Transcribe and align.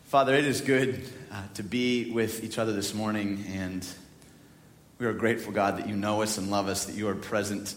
Father, 0.03 0.35
it 0.35 0.45
is 0.45 0.59
good 0.59 1.07
uh, 1.33 1.41
to 1.55 1.63
be 1.63 2.11
with 2.11 2.43
each 2.43 2.59
other 2.59 2.73
this 2.73 2.93
morning, 2.93 3.43
and 3.53 3.85
we 4.99 5.07
are 5.07 5.13
grateful, 5.13 5.51
God, 5.51 5.79
that 5.79 5.89
you 5.89 5.95
know 5.95 6.21
us 6.21 6.37
and 6.37 6.51
love 6.51 6.67
us, 6.67 6.85
that 6.85 6.95
you 6.95 7.07
are 7.07 7.15
present 7.15 7.73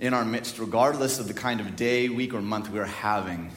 in 0.00 0.12
our 0.12 0.24
midst, 0.24 0.58
regardless 0.58 1.20
of 1.20 1.28
the 1.28 1.34
kind 1.34 1.60
of 1.60 1.76
day, 1.76 2.08
week, 2.08 2.34
or 2.34 2.42
month 2.42 2.68
we 2.68 2.80
are 2.80 2.84
having. 2.84 3.52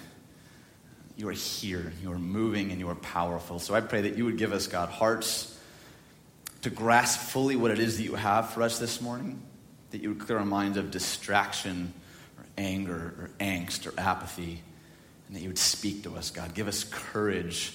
You 1.18 1.30
are 1.30 1.34
here, 1.34 1.92
you 2.04 2.12
are 2.12 2.20
moving, 2.20 2.70
and 2.70 2.80
you 2.80 2.90
are 2.90 2.96
powerful. 2.96 3.58
So 3.58 3.74
I 3.74 3.82
pray 3.82 4.02
that 4.02 4.18
you 4.18 4.26
would 4.26 4.38
give 4.38 4.54
us, 4.54 4.68
God, 4.68 4.90
hearts 4.90 5.58
to 6.62 6.70
grasp 6.70 7.20
fully 7.32 7.56
what 7.56 7.72
it 7.72 7.80
is 7.80 7.98
that 7.98 8.04
you 8.04 8.14
have 8.14 8.52
for 8.52 8.62
us 8.62 8.78
this 8.78 9.02
morning, 9.02 9.42
that 9.90 10.04
you 10.04 10.10
would 10.10 10.20
clear 10.20 10.38
our 10.38 10.46
minds 10.46 10.78
of 10.78 10.92
distraction 10.92 11.92
or 12.38 12.46
anger 12.56 13.16
or 13.20 13.30
angst 13.40 13.88
or 13.88 14.00
apathy, 14.00 14.62
and 15.28 15.36
that 15.36 15.42
you 15.42 15.50
would 15.50 15.58
speak 15.58 16.04
to 16.04 16.16
us, 16.16 16.30
God. 16.30 16.54
Give 16.54 16.68
us 16.68 16.84
courage 16.84 17.74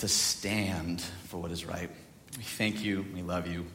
to 0.00 0.08
stand 0.08 1.02
for 1.28 1.36
what 1.36 1.50
is 1.50 1.66
right. 1.66 1.90
We 2.38 2.42
thank 2.42 2.82
you. 2.82 3.04
We 3.14 3.20
love 3.20 3.46
you. 3.46 3.66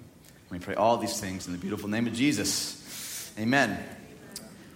We 0.50 0.58
pray 0.58 0.74
all 0.74 0.98
these 0.98 1.20
things 1.20 1.46
in 1.46 1.54
the 1.54 1.60
beautiful 1.60 1.88
name 1.88 2.08
of 2.08 2.14
Jesus. 2.14 3.32
Amen. 3.40 3.78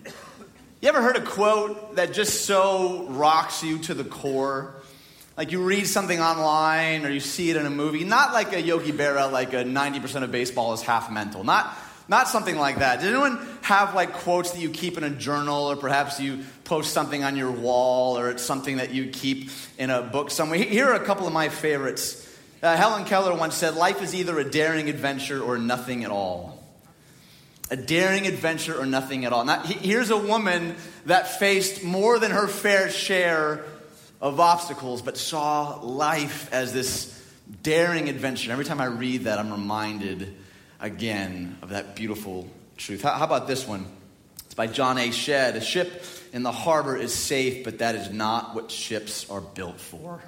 You 0.06 0.90
ever 0.90 1.02
heard 1.02 1.16
a 1.16 1.22
quote 1.22 1.96
that 1.96 2.14
just 2.14 2.46
so 2.46 3.08
rocks 3.10 3.64
you 3.64 3.80
to 3.80 3.96
the 3.96 4.04
core? 4.04 4.76
Like 5.38 5.52
you 5.52 5.64
read 5.64 5.88
something 5.88 6.20
online 6.20 7.04
or 7.04 7.10
you 7.10 7.20
see 7.20 7.50
it 7.50 7.56
in 7.56 7.66
a 7.66 7.72
movie, 7.72 8.04
not 8.04 8.32
like 8.32 8.54
a 8.54 8.62
Yogi 8.62 8.92
Berra, 8.92 9.32
like 9.32 9.54
a 9.54 9.64
90% 9.64 10.22
of 10.22 10.32
baseball 10.32 10.74
is 10.74 10.84
half 10.84 11.12
mental. 11.12 11.44
Not, 11.44 11.76
not 12.10 12.28
something 12.28 12.58
like 12.58 12.80
that. 12.80 13.00
Did 13.00 13.10
anyone 13.10 13.40
have 13.62 13.94
like 13.94 14.14
quotes 14.14 14.52
that 14.52 14.60
you 14.60 14.72
keep 14.72 14.98
in 14.98 15.04
a 15.04 15.12
journal 15.12 15.72
or 15.72 15.76
perhaps 15.76 16.20
you 16.20 16.44
post 16.64 16.92
something 16.92 17.24
on 17.24 17.38
your 17.38 17.52
wall 17.52 18.18
or 18.18 18.32
it's 18.32 18.44
something 18.44 18.78
that 18.78 18.92
you 18.92 19.12
keep 19.12 19.52
in 19.78 19.92
a 19.92 20.02
book 20.02 20.32
somewhere? 20.32 20.58
Here 20.58 20.88
are 20.88 20.96
a 20.96 21.06
couple 21.06 21.28
of 21.28 21.34
my 21.34 21.50
favorites. 21.50 22.26
Uh, 22.64 22.76
Helen 22.76 23.06
Keller 23.06 23.36
once 23.36 23.56
said, 23.56 23.76
Life 23.76 24.02
is 24.02 24.16
either 24.16 24.38
a 24.40 24.44
daring 24.44 24.90
adventure 24.90 25.42
or 25.42 25.60
nothing 25.60 26.04
at 26.04 26.10
all. 26.10 26.58
A 27.70 27.78
daring 27.78 28.26
adventure 28.26 28.78
or 28.78 28.88
nothing 28.88 29.26
at 29.26 29.32
all. 29.32 29.46
Now, 29.46 29.62
here's 29.62 30.10
a 30.10 30.18
woman 30.18 30.76
that 31.06 31.40
faced 31.40 31.84
more 31.84 32.18
than 32.18 32.32
her 32.32 32.48
fair 32.48 32.90
share 32.90 33.64
of 34.20 34.40
obstacles, 34.40 35.04
but 35.04 35.16
saw 35.16 35.80
life 35.82 36.52
as 36.52 36.74
this 36.74 37.16
daring 37.62 38.10
adventure. 38.10 38.52
Every 38.52 38.66
time 38.66 38.82
I 38.82 38.86
read 38.86 39.26
that, 39.26 39.38
I'm 39.38 39.52
reminded 39.52 40.36
again 40.80 41.58
of 41.62 41.70
that 41.70 41.96
beautiful 41.96 42.50
truth. 42.78 43.02
How, 43.02 43.24
about 43.24 43.48
this 43.48 43.68
one? 43.68 43.86
It's 44.46 44.54
by 44.54 44.68
John 44.68 44.98
A. 44.98 45.12
Shedd. 45.12 45.56
A 45.56 45.62
ship 45.62 46.04
in 46.34 46.44
the 46.44 46.52
harbor 46.52 46.96
is 46.96 47.14
safe, 47.14 47.64
but 47.64 47.80
that 47.80 47.96
is 47.96 48.10
not 48.10 48.56
what 48.56 48.72
ships 48.72 49.30
are 49.30 49.42
built 49.42 49.80
for. 49.80 50.22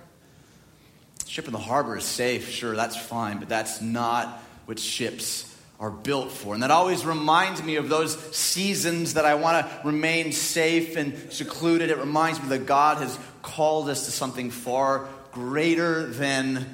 Ship 1.28 1.46
in 1.46 1.54
the 1.54 1.60
harbor 1.60 1.98
is 1.98 2.04
safe, 2.04 2.50
sure, 2.50 2.76
that's 2.76 2.98
fine, 2.98 3.40
but 3.40 3.48
that's 3.48 3.82
not 3.82 4.28
what 4.66 4.80
ships 4.80 5.48
are 5.80 5.90
built 5.90 6.30
for. 6.30 6.54
And 6.54 6.62
that 6.62 6.72
always 6.72 7.06
reminds 7.06 7.64
me 7.64 7.78
of 7.78 7.90
those 7.90 8.16
seasons 8.36 9.16
that 9.16 9.26
I 9.26 9.36
want 9.36 9.66
to 9.66 9.88
remain 9.88 10.32
safe 10.34 10.98
and 10.98 11.32
secluded. 11.32 11.90
It 11.90 11.98
reminds 11.98 12.42
me 12.42 12.50
that 12.50 12.66
God 12.66 12.98
has 12.98 13.18
called 13.42 13.90
us 13.90 14.06
to 14.06 14.12
something 14.12 14.52
far 14.52 15.08
greater 15.32 16.06
than 16.06 16.68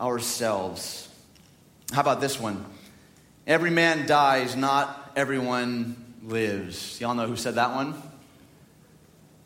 ourselves. 0.00 1.08
How 1.92 2.00
about 2.00 2.20
this 2.20 2.40
one? 2.40 2.64
Every 3.46 3.70
man 3.70 4.06
dies, 4.06 4.54
not 4.56 5.12
everyone 5.16 5.96
lives. 6.22 7.00
Y'all 7.00 7.14
know 7.14 7.26
who 7.26 7.36
said 7.36 7.54
that 7.54 7.74
one? 7.74 7.94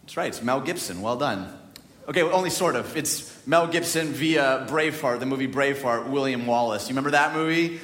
That's 0.03 0.17
right, 0.17 0.29
it's 0.29 0.43
Mel 0.43 0.61
Gibson. 0.61 1.01
Well 1.01 1.17
done. 1.17 1.53
Okay, 2.07 2.23
well, 2.23 2.35
only 2.35 2.51
sort 2.51 2.77
of. 2.77 2.97
It's 2.97 3.35
Mel 3.47 3.67
Gibson 3.67 4.09
via 4.09 4.67
Braveheart, 4.69 5.21
the 5.21 5.27
movie 5.27 5.49
Braveheart, 5.49 6.09
William 6.09 6.47
Wallace. 6.47 6.89
You 6.89 6.93
remember 6.93 7.13
that 7.13 7.35
movie? 7.35 7.81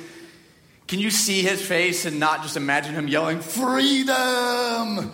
Can 0.87 0.99
you 0.99 1.11
see 1.11 1.43
his 1.43 1.63
face 1.65 2.05
and 2.05 2.19
not 2.19 2.43
just 2.43 2.57
imagine 2.57 2.95
him 2.95 3.09
yelling, 3.09 3.41
Freedom! 3.41 5.13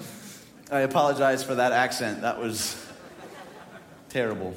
I 0.73 0.81
apologize 0.81 1.45
for 1.45 1.55
that 1.57 1.71
accent. 1.71 2.23
That 2.23 2.41
was 2.41 2.83
terrible. 4.09 4.55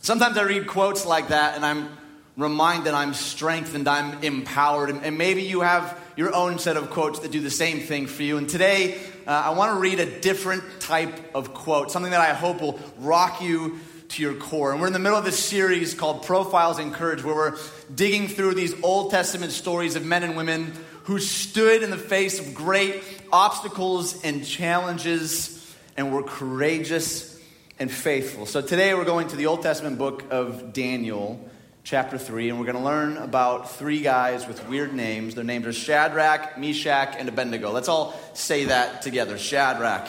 Sometimes 0.00 0.38
I 0.38 0.44
read 0.44 0.66
quotes 0.66 1.04
like 1.04 1.28
that 1.28 1.56
and 1.56 1.66
I'm 1.66 1.88
reminded 2.36 2.94
I'm 2.94 3.14
strengthened, 3.14 3.88
I'm 3.88 4.22
empowered. 4.22 4.90
And 4.90 5.18
maybe 5.18 5.42
you 5.42 5.60
have 5.62 5.98
your 6.16 6.34
own 6.34 6.58
set 6.58 6.76
of 6.76 6.90
quotes 6.90 7.20
that 7.20 7.30
do 7.30 7.40
the 7.40 7.50
same 7.50 7.80
thing 7.80 8.06
for 8.06 8.22
you. 8.22 8.36
And 8.36 8.48
today, 8.48 8.98
uh, 9.26 9.30
I 9.30 9.50
want 9.50 9.74
to 9.74 9.80
read 9.80 10.00
a 10.00 10.20
different 10.20 10.62
type 10.80 11.34
of 11.34 11.54
quote, 11.54 11.90
something 11.90 12.12
that 12.12 12.20
I 12.20 12.34
hope 12.34 12.60
will 12.60 12.78
rock 12.98 13.40
you 13.40 13.80
to 14.08 14.22
your 14.22 14.34
core. 14.34 14.72
And 14.72 14.80
we're 14.80 14.86
in 14.86 14.92
the 14.92 14.98
middle 14.98 15.18
of 15.18 15.24
this 15.24 15.38
series 15.38 15.94
called 15.94 16.24
Profiles 16.24 16.78
in 16.78 16.92
Courage, 16.92 17.24
where 17.24 17.34
we're 17.34 17.58
digging 17.92 18.28
through 18.28 18.54
these 18.54 18.74
Old 18.82 19.10
Testament 19.10 19.52
stories 19.52 19.96
of 19.96 20.04
men 20.04 20.22
and 20.22 20.36
women 20.36 20.72
who 21.04 21.18
stood 21.18 21.82
in 21.82 21.90
the 21.90 21.96
face 21.96 22.38
of 22.38 22.54
great 22.54 23.02
obstacles 23.32 24.22
and 24.24 24.44
challenges 24.44 25.74
and 25.96 26.12
were 26.12 26.22
courageous 26.22 27.40
and 27.78 27.90
faithful. 27.90 28.46
So 28.46 28.60
today 28.60 28.94
we're 28.94 29.04
going 29.04 29.28
to 29.28 29.36
the 29.36 29.46
Old 29.46 29.62
Testament 29.62 29.98
book 29.98 30.24
of 30.30 30.72
Daniel, 30.72 31.40
chapter 31.86 32.18
3, 32.18 32.48
and 32.48 32.58
we're 32.58 32.64
going 32.64 32.76
to 32.76 32.82
learn 32.82 33.16
about 33.16 33.70
three 33.70 34.00
guys 34.00 34.44
with 34.48 34.68
weird 34.68 34.92
names. 34.92 35.36
Their 35.36 35.44
names 35.44 35.66
are 35.66 35.72
Shadrach, 35.72 36.58
Meshach, 36.58 37.14
and 37.16 37.28
Abednego. 37.28 37.70
Let's 37.70 37.86
all 37.86 38.18
say 38.34 38.64
that 38.64 39.02
together 39.02 39.38
Shadrach. 39.38 40.08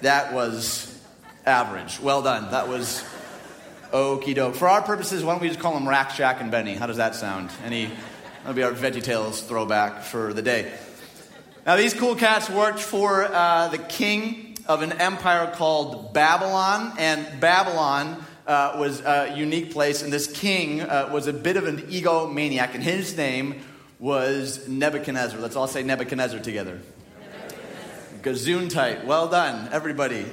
That 0.00 0.32
was 0.32 0.98
average. 1.44 2.00
Well 2.00 2.22
done. 2.22 2.50
That 2.50 2.66
was 2.66 3.04
okie 3.92 4.34
doke. 4.34 4.54
For 4.54 4.68
our 4.68 4.80
purposes, 4.80 5.22
why 5.22 5.34
don't 5.34 5.42
we 5.42 5.48
just 5.48 5.60
call 5.60 5.74
them 5.74 5.86
Rack, 5.86 6.12
Shack, 6.12 6.40
and 6.40 6.50
Benny? 6.50 6.76
How 6.76 6.86
does 6.86 6.96
that 6.96 7.14
sound? 7.14 7.50
Any, 7.62 7.90
that'll 8.38 8.54
be 8.54 8.62
our 8.62 8.72
Veggie 8.72 9.02
Tales 9.02 9.42
throwback 9.42 10.00
for 10.00 10.32
the 10.32 10.40
day. 10.40 10.72
Now, 11.66 11.76
these 11.76 11.92
cool 11.92 12.14
cats 12.14 12.48
worked 12.48 12.80
for 12.80 13.26
uh, 13.26 13.68
the 13.68 13.76
king 13.76 14.56
of 14.66 14.80
an 14.80 14.92
empire 14.92 15.52
called 15.54 16.14
Babylon, 16.14 16.94
and 16.98 17.38
Babylon 17.38 18.24
uh, 18.46 18.76
was 18.78 19.00
a 19.00 19.34
unique 19.36 19.72
place, 19.72 20.02
and 20.02 20.12
this 20.12 20.26
king 20.26 20.80
uh, 20.80 21.08
was 21.12 21.26
a 21.26 21.32
bit 21.32 21.56
of 21.56 21.66
an 21.66 21.78
egomaniac, 21.82 22.74
and 22.74 22.82
his 22.82 23.16
name 23.16 23.60
was 23.98 24.68
Nebuchadnezzar. 24.68 25.40
Let's 25.40 25.56
all 25.56 25.66
say 25.66 25.82
Nebuchadnezzar 25.82 26.40
together. 26.40 26.80
Gesundheit. 28.22 29.04
Well 29.04 29.28
done, 29.28 29.68
everybody. 29.72 30.24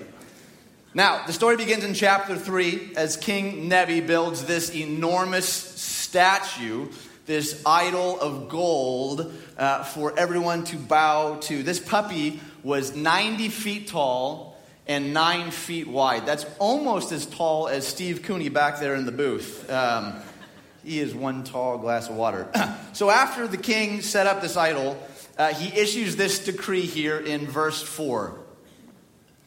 Now, 0.94 1.26
the 1.26 1.34
story 1.34 1.56
begins 1.56 1.84
in 1.84 1.94
chapter 1.94 2.36
3 2.36 2.94
as 2.98 3.16
King 3.16 3.70
Nebi 3.70 4.02
builds 4.02 4.46
this 4.46 4.76
enormous 4.76 5.48
statue, 5.48 6.90
this 7.26 7.62
idol 7.66 8.20
of 8.20 8.50
gold, 8.50 9.34
uh, 9.58 9.84
for 9.84 10.18
everyone 10.20 10.66
to 10.66 10.76
bow 10.76 11.38
to. 11.44 11.64
This 11.64 11.80
puppy 11.80 12.42
was 12.64 12.94
90 12.94 13.50
feet 13.50 13.88
tall 13.88 14.51
and 14.88 15.14
9 15.14 15.52
feet 15.52 15.88
wide. 15.88 16.26
That's 16.26 16.46
almost 16.60 17.12
as 17.12 17.26
tall 17.26 17.68
as 17.68 17.88
Steve 17.88 18.24
Cooney 18.24 18.50
back 18.50 18.80
there 18.80 18.96
in 18.96 19.06
the 19.06 19.12
booth. 19.12 19.70
Um, 19.70 20.16
he 20.84 21.00
is 21.00 21.14
one 21.14 21.44
tall 21.44 21.78
glass 21.78 22.10
of 22.10 22.16
water. 22.16 22.48
so, 22.94 23.10
after 23.10 23.48
the 23.48 23.58
king 23.58 24.02
set 24.02 24.28
up 24.28 24.42
this 24.42 24.58
idol, 24.58 25.02
uh, 25.38 25.54
he 25.54 25.80
issues 25.80 26.16
this 26.16 26.44
decree 26.44 26.86
here 26.86 27.18
in 27.18 27.46
verse 27.46 27.82
4. 27.82 28.40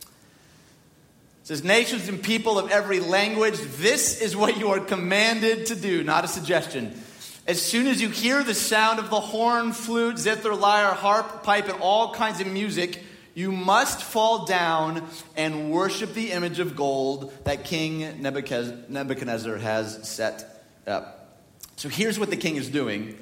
It 0.01 1.49
says, 1.49 1.65
Nations 1.65 2.09
and 2.09 2.23
people 2.23 2.59
of 2.59 2.71
every 2.71 3.01
language, 3.01 3.59
this 3.59 4.23
is 4.23 4.37
what 4.37 4.59
you 4.59 4.69
are 4.69 4.81
commanded 4.81 5.67
to 5.67 5.77
do, 5.77 6.03
not 6.03 6.25
a 6.25 6.29
suggestion. 6.29 6.99
As 7.47 7.61
soon 7.61 7.87
as 7.87 8.01
you 8.01 8.09
hear 8.09 8.43
the 8.43 8.55
sound 8.55 8.99
of 8.99 9.11
the 9.11 9.21
horn, 9.21 9.73
flute, 9.73 10.17
zither, 10.17 10.55
lyre, 10.55 10.95
harp, 10.95 11.43
pipe, 11.43 11.69
and 11.69 11.79
all 11.83 12.15
kinds 12.15 12.41
of 12.41 12.47
music, 12.47 13.03
you 13.35 13.51
must 13.51 14.03
fall 14.03 14.47
down 14.47 15.07
and 15.37 15.71
worship 15.71 16.15
the 16.15 16.31
image 16.31 16.61
of 16.61 16.77
gold 16.77 17.33
that 17.45 17.65
King 17.65 18.23
Nebuchadnezzar 18.23 19.57
has 19.57 20.09
set 20.09 20.65
up. 20.87 21.39
So 21.77 21.89
here's 21.89 22.19
what 22.19 22.31
the 22.31 22.37
king 22.37 22.57
is 22.57 22.69
doing 22.69 23.19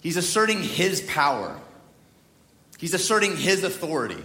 he's 0.00 0.16
asserting 0.16 0.62
his 0.62 1.02
power, 1.02 1.58
he's 2.78 2.94
asserting 2.94 3.36
his 3.36 3.64
authority. 3.64 4.22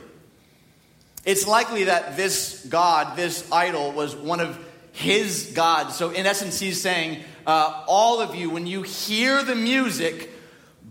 It's 1.26 1.46
likely 1.46 1.86
that 1.86 2.16
this 2.16 2.66
God, 2.70 3.18
this 3.18 3.50
idol, 3.52 3.92
was 3.92 4.16
one 4.16 4.40
of 4.40 4.58
his 4.94 5.52
gods. 5.54 5.96
So, 5.96 6.12
in 6.12 6.26
essence, 6.26 6.60
he's 6.60 6.82
saying, 6.82 7.24
uh, 7.46 7.84
all 7.88 8.22
of 8.22 8.36
you, 8.36 8.50
when 8.50 8.66
you 8.66 8.84
hear 8.84 9.44
the 9.44 9.54
music, 9.54 10.30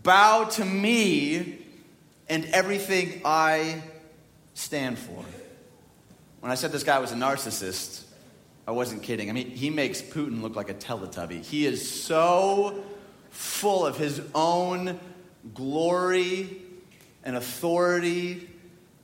bow 0.02 0.44
to 0.44 0.64
me 0.64 1.58
and 2.28 2.44
everything 2.46 3.22
I 3.24 3.82
stand 4.58 4.98
for. 4.98 5.24
When 6.40 6.50
I 6.52 6.56
said 6.56 6.72
this 6.72 6.82
guy 6.82 6.98
was 6.98 7.12
a 7.12 7.16
narcissist, 7.16 8.02
I 8.66 8.72
wasn't 8.72 9.02
kidding. 9.02 9.30
I 9.30 9.32
mean, 9.32 9.50
he 9.50 9.70
makes 9.70 10.02
Putin 10.02 10.42
look 10.42 10.56
like 10.56 10.68
a 10.68 10.74
Teletubby. 10.74 11.44
He 11.44 11.64
is 11.64 11.88
so 11.88 12.84
full 13.30 13.86
of 13.86 13.96
his 13.96 14.20
own 14.34 14.98
glory 15.54 16.60
and 17.24 17.36
authority 17.36 18.48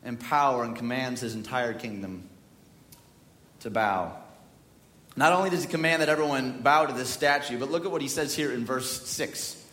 and 0.02 0.20
power 0.20 0.64
and 0.64 0.76
commands 0.76 1.20
his 1.20 1.34
entire 1.34 1.72
kingdom 1.72 2.28
to 3.60 3.70
bow. 3.70 4.16
Not 5.16 5.32
only 5.32 5.50
does 5.50 5.62
he 5.62 5.68
command 5.68 6.02
that 6.02 6.08
everyone 6.08 6.60
bow 6.62 6.86
to 6.86 6.92
this 6.92 7.08
statue, 7.08 7.58
but 7.58 7.70
look 7.70 7.84
at 7.84 7.92
what 7.92 8.02
he 8.02 8.08
says 8.08 8.34
here 8.34 8.52
in 8.52 8.64
verse 8.64 9.06
6. 9.08 9.63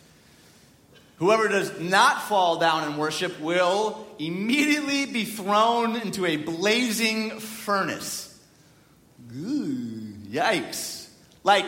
Whoever 1.22 1.46
does 1.46 1.78
not 1.78 2.24
fall 2.24 2.58
down 2.58 2.82
and 2.82 2.98
worship 2.98 3.38
will 3.38 4.04
immediately 4.18 5.06
be 5.06 5.24
thrown 5.24 5.94
into 5.94 6.26
a 6.26 6.34
blazing 6.34 7.38
furnace. 7.38 8.36
Ooh, 9.32 10.14
yikes. 10.28 11.08
Like, 11.44 11.66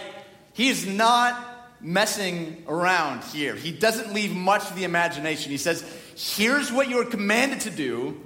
he's 0.54 0.84
not 0.88 1.40
messing 1.80 2.64
around 2.66 3.22
here. 3.22 3.54
He 3.54 3.70
doesn't 3.70 4.12
leave 4.12 4.34
much 4.34 4.66
to 4.66 4.74
the 4.74 4.82
imagination. 4.82 5.52
He 5.52 5.56
says, 5.56 5.84
Here's 6.16 6.72
what 6.72 6.88
you're 6.88 7.04
commanded 7.04 7.60
to 7.60 7.70
do, 7.70 8.20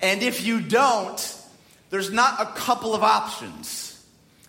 and 0.00 0.24
if 0.24 0.44
you 0.44 0.60
don't, 0.60 1.38
there's 1.90 2.10
not 2.10 2.40
a 2.40 2.46
couple 2.58 2.96
of 2.96 3.04
options. 3.04 4.04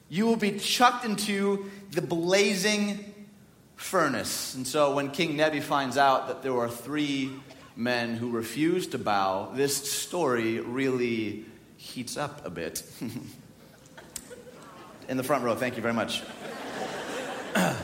You 0.09 0.25
will 0.25 0.37
be 0.37 0.57
chucked 0.57 1.05
into 1.05 1.69
the 1.91 2.01
blazing 2.01 3.12
furnace. 3.83 4.55
And 4.55 4.65
so 4.65 4.93
when 4.93 5.11
King 5.11 5.35
Nebi 5.35 5.59
finds 5.59 5.97
out 5.97 6.29
that 6.29 6.41
there 6.41 6.53
were 6.53 6.69
three 6.69 7.31
men 7.75 8.15
who 8.15 8.31
refused 8.31 8.91
to 8.91 8.97
bow, 8.97 9.51
this 9.53 9.91
story 9.91 10.59
really 10.59 11.45
heats 11.77 12.17
up 12.17 12.45
a 12.45 12.49
bit. 12.49 12.83
In 15.09 15.17
the 15.17 15.23
front 15.23 15.43
row, 15.43 15.55
thank 15.55 15.75
you 15.75 15.81
very 15.81 15.93
much. 15.93 16.23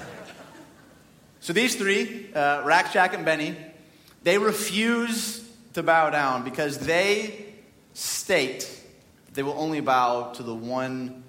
so 1.42 1.54
these 1.54 1.75
three, 1.75 2.34
uh, 2.34 2.63
Rack 2.63 2.92
Shack 2.92 3.13
and 3.13 3.25
Benny, 3.25 3.56
they 4.24 4.38
refuse 4.38 5.48
to 5.74 5.84
bow 5.84 6.10
down 6.10 6.44
because 6.44 6.80
they 6.80 7.46
state 7.94 8.80
they 9.34 9.44
will 9.44 9.57
only 9.57 9.80
bow 9.80 10.31
to 10.34 10.44
the 10.44 10.56
one 10.56 11.24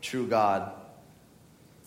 true 0.00 0.26
God. 0.26 0.72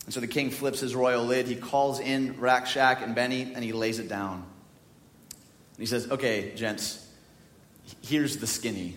And 0.06 0.14
so 0.14 0.20
the 0.20 0.28
king 0.28 0.50
flips 0.50 0.80
his 0.80 0.94
royal 0.94 1.24
lid. 1.24 1.46
He 1.46 1.56
calls 1.56 1.98
in 2.00 2.40
Rack 2.40 2.66
Shack 2.66 3.02
and 3.02 3.14
Benny 3.14 3.52
and 3.54 3.62
he 3.62 3.72
lays 3.72 3.98
it 3.98 4.08
down. 4.08 4.34
And 4.34 5.78
he 5.78 5.86
says, 5.86 6.10
Okay, 6.10 6.54
gents, 6.54 7.04
here's 8.02 8.38
the 8.38 8.46
skinny. 8.46 8.96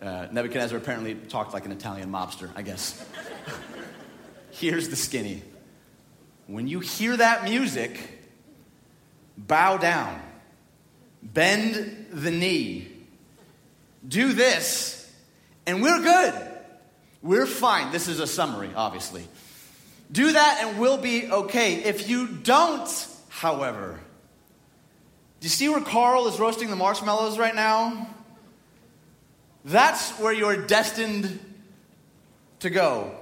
Uh, 0.00 0.28
Nebuchadnezzar 0.30 0.78
apparently 0.78 1.14
talked 1.14 1.52
like 1.54 1.64
an 1.64 1.72
Italian 1.72 2.12
mobster, 2.12 2.50
I 2.54 2.62
guess. 2.62 3.04
here's 4.50 4.90
the 4.90 4.96
skinny. 4.96 5.42
When 6.46 6.68
you 6.68 6.80
hear 6.80 7.16
that 7.16 7.44
music, 7.44 7.98
bow 9.36 9.78
down, 9.78 10.20
bend 11.22 12.06
the 12.12 12.30
knee, 12.30 12.88
do 14.06 14.32
this, 14.34 15.10
and 15.66 15.82
we're 15.82 16.00
good. 16.00 16.34
We're 17.22 17.46
fine. 17.46 17.92
This 17.92 18.08
is 18.08 18.20
a 18.20 18.26
summary, 18.26 18.70
obviously. 18.76 19.26
Do 20.10 20.32
that 20.32 20.60
and 20.62 20.78
we'll 20.78 20.98
be 20.98 21.30
okay. 21.30 21.84
If 21.84 22.08
you 22.08 22.26
don't, 22.26 23.06
however, 23.28 24.00
do 25.40 25.44
you 25.44 25.50
see 25.50 25.68
where 25.68 25.80
Carl 25.80 26.26
is 26.26 26.40
roasting 26.40 26.70
the 26.70 26.76
marshmallows 26.76 27.38
right 27.38 27.54
now? 27.54 28.08
That's 29.64 30.12
where 30.18 30.32
you're 30.32 30.66
destined 30.66 31.38
to 32.60 32.70
go. 32.70 33.14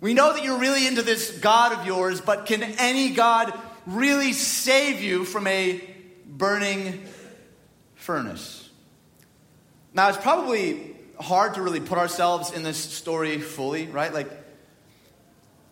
We 0.00 0.14
know 0.14 0.32
that 0.32 0.42
you're 0.42 0.58
really 0.58 0.86
into 0.86 1.02
this 1.02 1.38
God 1.38 1.72
of 1.72 1.86
yours, 1.86 2.20
but 2.20 2.46
can 2.46 2.62
any 2.62 3.10
God 3.10 3.52
really 3.86 4.32
save 4.32 5.02
you 5.02 5.24
from 5.24 5.46
a 5.46 5.82
burning 6.26 7.04
furnace? 7.94 8.68
Now, 9.92 10.08
it's 10.08 10.18
probably 10.18 10.96
hard 11.20 11.54
to 11.54 11.62
really 11.62 11.80
put 11.80 11.98
ourselves 11.98 12.50
in 12.52 12.64
this 12.64 12.76
story 12.76 13.38
fully, 13.38 13.86
right? 13.86 14.12
Like, 14.12 14.30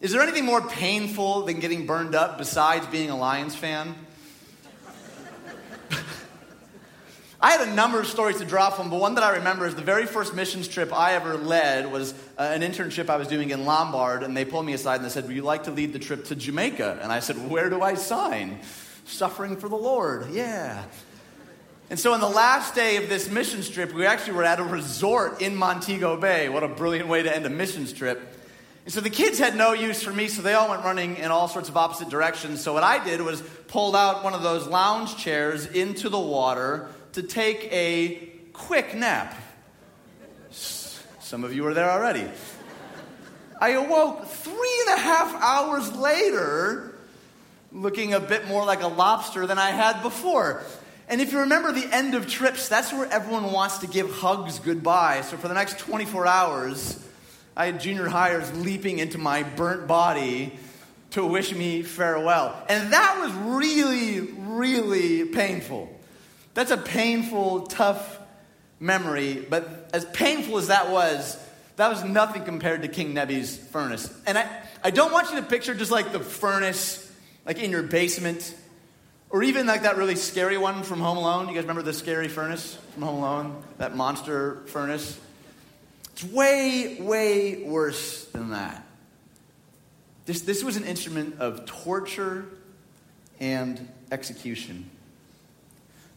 is 0.03 0.11
there 0.11 0.21
anything 0.21 0.45
more 0.45 0.61
painful 0.61 1.43
than 1.43 1.61
getting 1.61 1.87
burned 1.87 2.17
up 2.17 2.37
besides 2.37 2.89
being 2.89 3.09
a 3.11 3.17
Lions 3.17 3.55
fan? 3.55 3.95
I 7.41 7.53
had 7.53 7.69
a 7.69 7.73
number 7.73 8.01
of 8.01 8.09
stories 8.09 8.39
to 8.39 8.45
draw 8.45 8.71
from, 8.71 8.91
but 8.91 8.99
one 8.99 9.15
that 9.15 9.23
I 9.23 9.37
remember 9.37 9.65
is 9.65 9.77
the 9.77 9.83
very 9.83 10.07
first 10.07 10.35
missions 10.35 10.67
trip 10.67 10.93
I 10.93 11.13
ever 11.13 11.37
led 11.37 11.93
was 11.93 12.15
uh, 12.37 12.43
an 12.43 12.63
internship 12.63 13.09
I 13.09 13.17
was 13.17 13.29
doing 13.29 13.51
in 13.51 13.65
Lombard, 13.65 14.25
and 14.25 14.37
they 14.37 14.45
pulled 14.45 14.67
me 14.67 14.73
aside 14.73 14.97
and 14.97 15.05
they 15.05 15.09
said, 15.09 15.29
Would 15.29 15.37
you 15.37 15.43
like 15.43 15.63
to 15.65 15.71
lead 15.71 15.93
the 15.93 16.01
trip 16.01 16.25
to 16.27 16.35
Jamaica? 16.35 16.99
And 17.01 17.13
I 17.13 17.21
said, 17.21 17.49
Where 17.49 17.71
do 17.71 17.81
I 17.81 17.95
sign? 17.95 18.59
Suffering 19.05 19.57
for 19.57 19.69
the 19.69 19.77
Lord, 19.77 20.31
yeah. 20.33 20.83
And 21.91 22.01
so, 22.01 22.13
on 22.13 22.19
the 22.19 22.29
last 22.29 22.75
day 22.75 22.97
of 22.97 23.09
this 23.09 23.31
missions 23.31 23.69
trip, 23.69 23.93
we 23.93 24.05
actually 24.05 24.33
were 24.33 24.45
at 24.45 24.59
a 24.59 24.65
resort 24.65 25.41
in 25.41 25.55
Montego 25.55 26.17
Bay. 26.17 26.49
What 26.49 26.65
a 26.65 26.69
brilliant 26.69 27.07
way 27.07 27.23
to 27.23 27.33
end 27.33 27.47
a 27.47 27.51
missions 27.51 27.93
trip. 27.93 28.41
And 28.85 28.93
so 28.93 29.01
the 29.01 29.11
kids 29.11 29.39
had 29.39 29.57
no 29.57 29.73
use 29.73 30.03
for 30.03 30.13
me, 30.13 30.27
so 30.27 30.43
they 30.43 30.55
all 30.55 30.69
went 30.69 30.85
running 30.85 31.17
in 31.17 31.31
all 31.31 31.47
sorts 31.47 31.69
of 31.69 31.77
opposite 31.77 32.09
directions. 32.09 32.63
So 32.63 32.73
what 32.73 32.83
I 32.83 33.03
did 33.03 33.21
was 33.21 33.41
pulled 33.69 33.95
out 33.95 34.25
one 34.25 34.35
of 34.35 34.43
those 34.43 34.67
lounge 34.67 35.17
chairs 35.17 35.67
into 35.67 36.09
the 36.09 36.19
water 36.19 36.89
to 37.13 37.23
take 37.23 37.69
a 37.73 38.29
quick 38.53 38.95
nap. 38.95 39.35
Some 40.51 41.45
of 41.45 41.55
you 41.55 41.67
are 41.67 41.75
there 41.75 41.91
already. 41.91 42.29
I 43.61 43.71
awoke 43.71 44.27
three 44.27 44.83
and 44.89 44.99
a 44.99 45.01
half 45.01 45.35
hours 45.41 45.95
later, 45.95 46.99
looking 47.71 48.13
a 48.13 48.21
bit 48.21 48.49
more 48.49 48.65
like 48.65 48.83
a 48.83 48.89
lobster 48.89 49.47
than 49.47 49.59
I 49.59 49.71
had 49.71 50.03
before. 50.03 50.63
And 51.09 51.21
if 51.21 51.31
you 51.31 51.41
remember 51.41 51.71
the 51.71 51.87
end 51.95 52.15
of 52.15 52.29
trips, 52.29 52.69
that's 52.69 52.93
where 52.93 53.07
everyone 53.07 53.53
wants 53.53 53.79
to 53.79 53.87
give 53.87 54.11
hugs 54.11 54.59
goodbye. 54.59 55.21
So 55.23 55.37
for 55.37 55.47
the 55.47 55.55
next 55.55 55.79
24 55.79 56.27
hours, 56.27 56.99
I 57.57 57.67
had 57.67 57.81
junior 57.81 58.09
hires 58.09 58.53
leaping 58.55 58.99
into 58.99 59.19
my 59.19 59.43
burnt 59.43 59.87
body 59.87 60.59
to 61.11 61.25
wish 61.25 61.55
me 61.55 61.83
farewell. 61.83 62.57
And 62.69 62.93
that 62.93 63.19
was 63.21 63.33
really, 63.33 64.21
really 64.21 65.27
painful. 65.27 65.89
That's 66.55 66.71
a 66.71 66.77
painful, 66.77 67.67
tough 67.67 68.19
memory, 68.81 69.45
but 69.49 69.91
as 69.93 70.05
painful 70.07 70.59
as 70.59 70.69
that 70.69 70.91
was, 70.91 71.39
that 71.77 71.89
was 71.89 72.05
nothing 72.05 72.45
compared 72.45 72.83
to 72.83 72.89
King 72.89 73.15
Nebi's 73.15 73.57
furnace. 73.57 74.13
And 74.27 74.37
I, 74.37 74.49
I 74.83 74.91
don't 74.91 75.13
want 75.13 75.31
you 75.31 75.37
to 75.37 75.43
picture 75.43 75.75
just 75.75 75.91
like 75.91 76.13
the 76.13 76.21
furnace, 76.21 77.11
like 77.47 77.59
in 77.59 77.71
your 77.71 77.83
basement, 77.83 78.55
or 79.31 79.43
even 79.43 79.67
like 79.67 79.83
that 79.83 79.97
really 79.97 80.17
scary 80.17 80.59
one 80.59 80.83
from 80.83 81.01
Home 81.01 81.17
Alone. 81.17 81.49
You 81.49 81.55
guys 81.55 81.63
remember 81.63 81.83
the 81.83 81.95
scary 81.95 82.29
furnace 82.29 82.79
from 82.93 83.03
Home 83.03 83.17
Alone? 83.17 83.63
That 83.79 83.97
monster 83.97 84.63
furnace? 84.67 85.19
It's 86.13 86.25
way, 86.25 86.99
way 87.01 87.65
worse 87.65 88.27
than 88.27 88.51
that. 88.51 88.87
This, 90.27 90.43
this 90.43 90.63
was 90.63 90.77
an 90.77 90.85
instrument 90.85 91.41
of 91.41 91.67
torture 91.67 92.47
and 93.41 93.89
execution. 94.11 94.89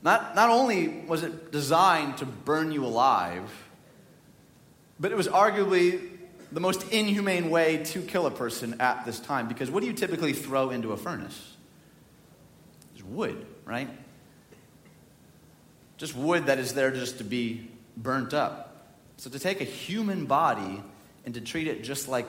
Not, 0.03 0.35
not 0.35 0.49
only 0.49 0.87
was 0.87 1.23
it 1.23 1.51
designed 1.51 2.17
to 2.17 2.25
burn 2.25 2.71
you 2.71 2.85
alive, 2.85 3.49
but 4.99 5.11
it 5.11 5.15
was 5.15 5.27
arguably 5.27 6.09
the 6.51 6.59
most 6.59 6.91
inhumane 6.91 7.49
way 7.49 7.83
to 7.85 8.01
kill 8.01 8.27
a 8.27 8.31
person 8.31 8.79
at 8.79 9.05
this 9.05 9.19
time. 9.19 9.47
Because 9.47 9.71
what 9.71 9.81
do 9.81 9.87
you 9.87 9.93
typically 9.93 10.33
throw 10.33 10.69
into 10.69 10.91
a 10.91 10.97
furnace? 10.97 11.53
It's 12.93 13.03
wood, 13.03 13.45
right? 13.65 13.89
Just 15.97 16.15
wood 16.15 16.45
that 16.45 16.59
is 16.59 16.73
there 16.73 16.91
just 16.91 17.17
to 17.17 17.23
be 17.23 17.69
burnt 17.97 18.33
up. 18.33 18.64
So 19.17 19.29
to 19.29 19.39
take 19.39 19.61
a 19.61 19.65
human 19.65 20.25
body 20.25 20.83
and 21.25 21.33
to 21.33 21.41
treat 21.41 21.67
it 21.67 21.83
just 21.83 22.07
like 22.07 22.27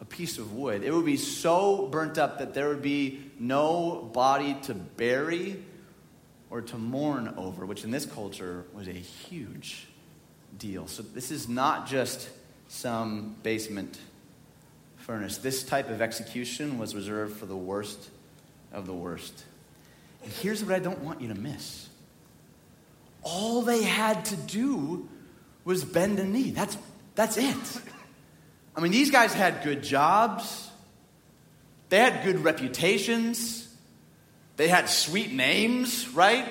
a 0.00 0.04
piece 0.04 0.38
of 0.38 0.52
wood, 0.52 0.82
it 0.82 0.92
would 0.92 1.06
be 1.06 1.16
so 1.16 1.86
burnt 1.86 2.18
up 2.18 2.38
that 2.38 2.54
there 2.54 2.68
would 2.68 2.82
be 2.82 3.30
no 3.38 4.10
body 4.12 4.56
to 4.62 4.74
bury 4.74 5.62
or 6.50 6.60
to 6.62 6.78
mourn 6.78 7.34
over, 7.36 7.66
which 7.66 7.84
in 7.84 7.90
this 7.90 8.06
culture 8.06 8.64
was 8.72 8.88
a 8.88 8.92
huge 8.92 9.86
deal. 10.58 10.86
So 10.86 11.02
this 11.02 11.30
is 11.30 11.48
not 11.48 11.86
just 11.86 12.28
some 12.68 13.36
basement 13.42 13.98
furnace. 14.96 15.38
This 15.38 15.62
type 15.62 15.90
of 15.90 16.02
execution 16.02 16.78
was 16.78 16.94
reserved 16.94 17.36
for 17.36 17.46
the 17.46 17.56
worst 17.56 18.10
of 18.72 18.86
the 18.86 18.92
worst. 18.92 19.44
And 20.22 20.32
here's 20.32 20.64
what 20.64 20.74
I 20.74 20.78
don't 20.78 21.00
want 21.00 21.20
you 21.20 21.28
to 21.28 21.34
miss. 21.34 21.88
All 23.22 23.62
they 23.62 23.82
had 23.82 24.24
to 24.26 24.36
do 24.36 25.08
was 25.68 25.84
bend 25.84 26.18
a 26.18 26.24
knee. 26.24 26.50
That's, 26.50 26.78
that's 27.14 27.36
it. 27.36 27.80
I 28.74 28.80
mean, 28.80 28.90
these 28.90 29.10
guys 29.10 29.34
had 29.34 29.62
good 29.62 29.82
jobs. 29.82 30.66
They 31.90 31.98
had 31.98 32.24
good 32.24 32.42
reputations. 32.42 33.68
They 34.56 34.66
had 34.66 34.88
sweet 34.88 35.30
names, 35.30 36.08
right? 36.08 36.48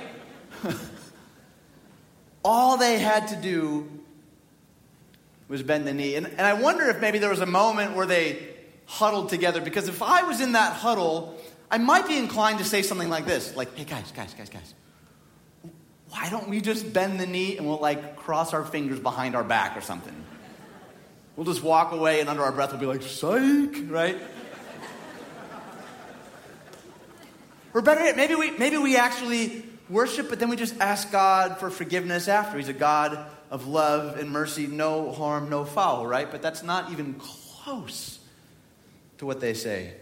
All 2.46 2.78
they 2.78 3.00
had 3.00 3.30
to 3.30 3.36
do 3.38 3.90
was 5.48 5.64
bend 5.64 5.88
the 5.88 5.96
knee. 5.96 6.14
And, 6.14 6.28
and 6.28 6.42
I 6.42 6.54
wonder 6.54 6.88
if 6.88 7.02
maybe 7.02 7.18
there 7.18 7.32
was 7.32 7.42
a 7.42 7.48
moment 7.48 7.96
where 7.96 8.06
they 8.06 8.48
huddled 8.86 9.30
together, 9.30 9.62
because 9.62 9.88
if 9.88 10.04
I 10.04 10.22
was 10.24 10.42
in 10.42 10.52
that 10.52 10.74
huddle, 10.74 11.36
I 11.72 11.80
might 11.80 12.08
be 12.08 12.18
inclined 12.18 12.60
to 12.60 12.66
say 12.66 12.84
something 12.84 13.10
like 13.10 13.26
this 13.26 13.56
like, 13.56 13.76
hey, 13.76 13.84
guys, 13.84 14.12
guys, 14.12 14.36
guys, 14.36 14.50
guys, 14.50 14.76
why 16.10 16.30
don't 16.30 16.48
we 16.48 16.62
just 16.62 16.94
bend 16.94 17.20
the 17.20 17.26
knee 17.26 17.58
and 17.58 17.68
we'll 17.68 17.80
like 17.80 18.16
cross 18.16 18.54
our 18.54 18.64
fingers 18.64 19.00
behind 19.00 19.36
our 19.36 19.44
back 19.44 19.76
or 19.78 19.82
something? 19.82 20.16
We'll 21.36 21.46
just 21.46 21.62
walk 21.62 21.92
away 21.92 22.20
and 22.20 22.30
under 22.30 22.44
our 22.44 22.52
breath 22.52 22.72
we'll 22.72 22.80
be 22.80 22.86
like, 22.88 23.04
psych, 23.04 23.90
right? 23.90 24.18
or 27.74 27.82
better 27.82 28.04
yet, 28.04 28.16
maybe 28.18 28.36
we, 28.36 28.52
maybe 28.52 28.78
we 28.78 28.98
actually 28.98 29.64
worship, 29.90 30.30
but 30.30 30.40
then 30.40 30.50
we 30.50 30.56
just 30.56 30.80
ask 30.80 31.12
God 31.12 31.60
for 31.60 31.70
forgiveness 31.70 32.28
after. 32.28 32.58
He's 32.58 32.70
a 32.70 32.74
God 32.74 33.20
of 33.52 33.68
love 33.68 34.18
and 34.18 34.32
mercy, 34.32 34.68
no 34.68 35.12
harm, 35.12 35.50
no 35.50 35.64
foul, 35.64 36.08
right? 36.08 36.30
But 36.30 36.42
that's 36.42 36.64
not 36.64 36.92
even 36.92 37.16
close 37.16 38.20
to 39.20 39.26
what 39.26 39.40
they 39.40 39.54
say. 39.54 39.94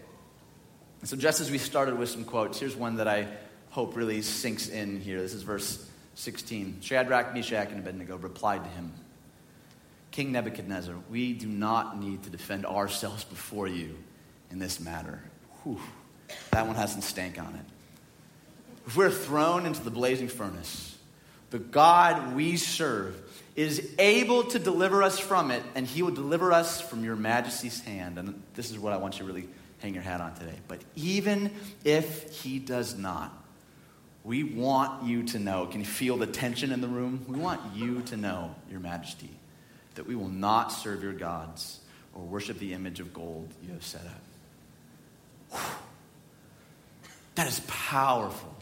So, 1.04 1.16
just 1.16 1.40
as 1.40 1.50
we 1.50 1.58
started 1.58 1.98
with 1.98 2.08
some 2.08 2.24
quotes, 2.24 2.58
here's 2.58 2.74
one 2.74 2.96
that 2.96 3.06
I 3.06 3.28
hope 3.70 3.94
really 3.94 4.22
sinks 4.22 4.68
in 4.68 5.00
here. 5.00 5.20
This 5.20 5.34
is 5.34 5.42
verse 5.42 5.88
16. 6.16 6.78
Shadrach, 6.80 7.34
Meshach, 7.34 7.68
and 7.70 7.78
Abednego 7.78 8.16
replied 8.16 8.64
to 8.64 8.70
him 8.70 8.92
King 10.10 10.32
Nebuchadnezzar, 10.32 10.94
we 11.10 11.34
do 11.34 11.46
not 11.46 12.00
need 12.00 12.22
to 12.24 12.30
defend 12.30 12.64
ourselves 12.64 13.22
before 13.24 13.68
you 13.68 13.96
in 14.50 14.58
this 14.58 14.80
matter. 14.80 15.22
Whew, 15.62 15.78
that 16.50 16.66
one 16.66 16.74
has 16.74 16.92
some 16.92 17.02
stank 17.02 17.38
on 17.38 17.54
it. 17.54 17.64
If 18.86 18.96
we're 18.96 19.10
thrown 19.10 19.66
into 19.66 19.82
the 19.82 19.90
blazing 19.90 20.28
furnace, 20.28 20.96
the 21.50 21.58
God 21.58 22.34
we 22.34 22.56
serve 22.56 23.20
is 23.54 23.90
able 23.98 24.44
to 24.44 24.58
deliver 24.58 25.02
us 25.02 25.18
from 25.18 25.50
it, 25.50 25.62
and 25.74 25.86
he 25.86 26.02
will 26.02 26.12
deliver 26.12 26.52
us 26.52 26.80
from 26.80 27.04
your 27.04 27.16
majesty's 27.16 27.80
hand. 27.80 28.18
And 28.18 28.42
this 28.54 28.70
is 28.70 28.78
what 28.78 28.92
I 28.92 28.96
want 28.96 29.14
you 29.14 29.26
to 29.26 29.32
really 29.32 29.48
hang 29.80 29.92
your 29.92 30.02
hat 30.02 30.20
on 30.20 30.34
today. 30.34 30.56
But 30.66 30.80
even 30.94 31.50
if 31.84 32.40
he 32.40 32.58
does 32.58 32.96
not, 32.96 33.32
we 34.26 34.44
want 34.44 35.04
you 35.04 35.22
to 35.22 35.38
know. 35.38 35.66
Can 35.66 35.80
you 35.80 35.86
feel 35.86 36.18
the 36.18 36.26
tension 36.26 36.72
in 36.72 36.82
the 36.82 36.88
room? 36.88 37.24
We 37.28 37.38
want 37.38 37.60
you 37.74 38.02
to 38.02 38.16
know, 38.16 38.54
Your 38.70 38.80
Majesty, 38.80 39.30
that 39.94 40.06
we 40.06 40.14
will 40.14 40.28
not 40.28 40.68
serve 40.68 41.02
your 41.02 41.14
gods 41.14 41.80
or 42.12 42.22
worship 42.22 42.58
the 42.58 42.74
image 42.74 43.00
of 43.00 43.14
gold 43.14 43.48
you 43.62 43.72
have 43.72 43.84
set 43.84 44.02
up. 44.02 45.60
That 47.36 47.46
is 47.46 47.60
powerful 47.66 48.56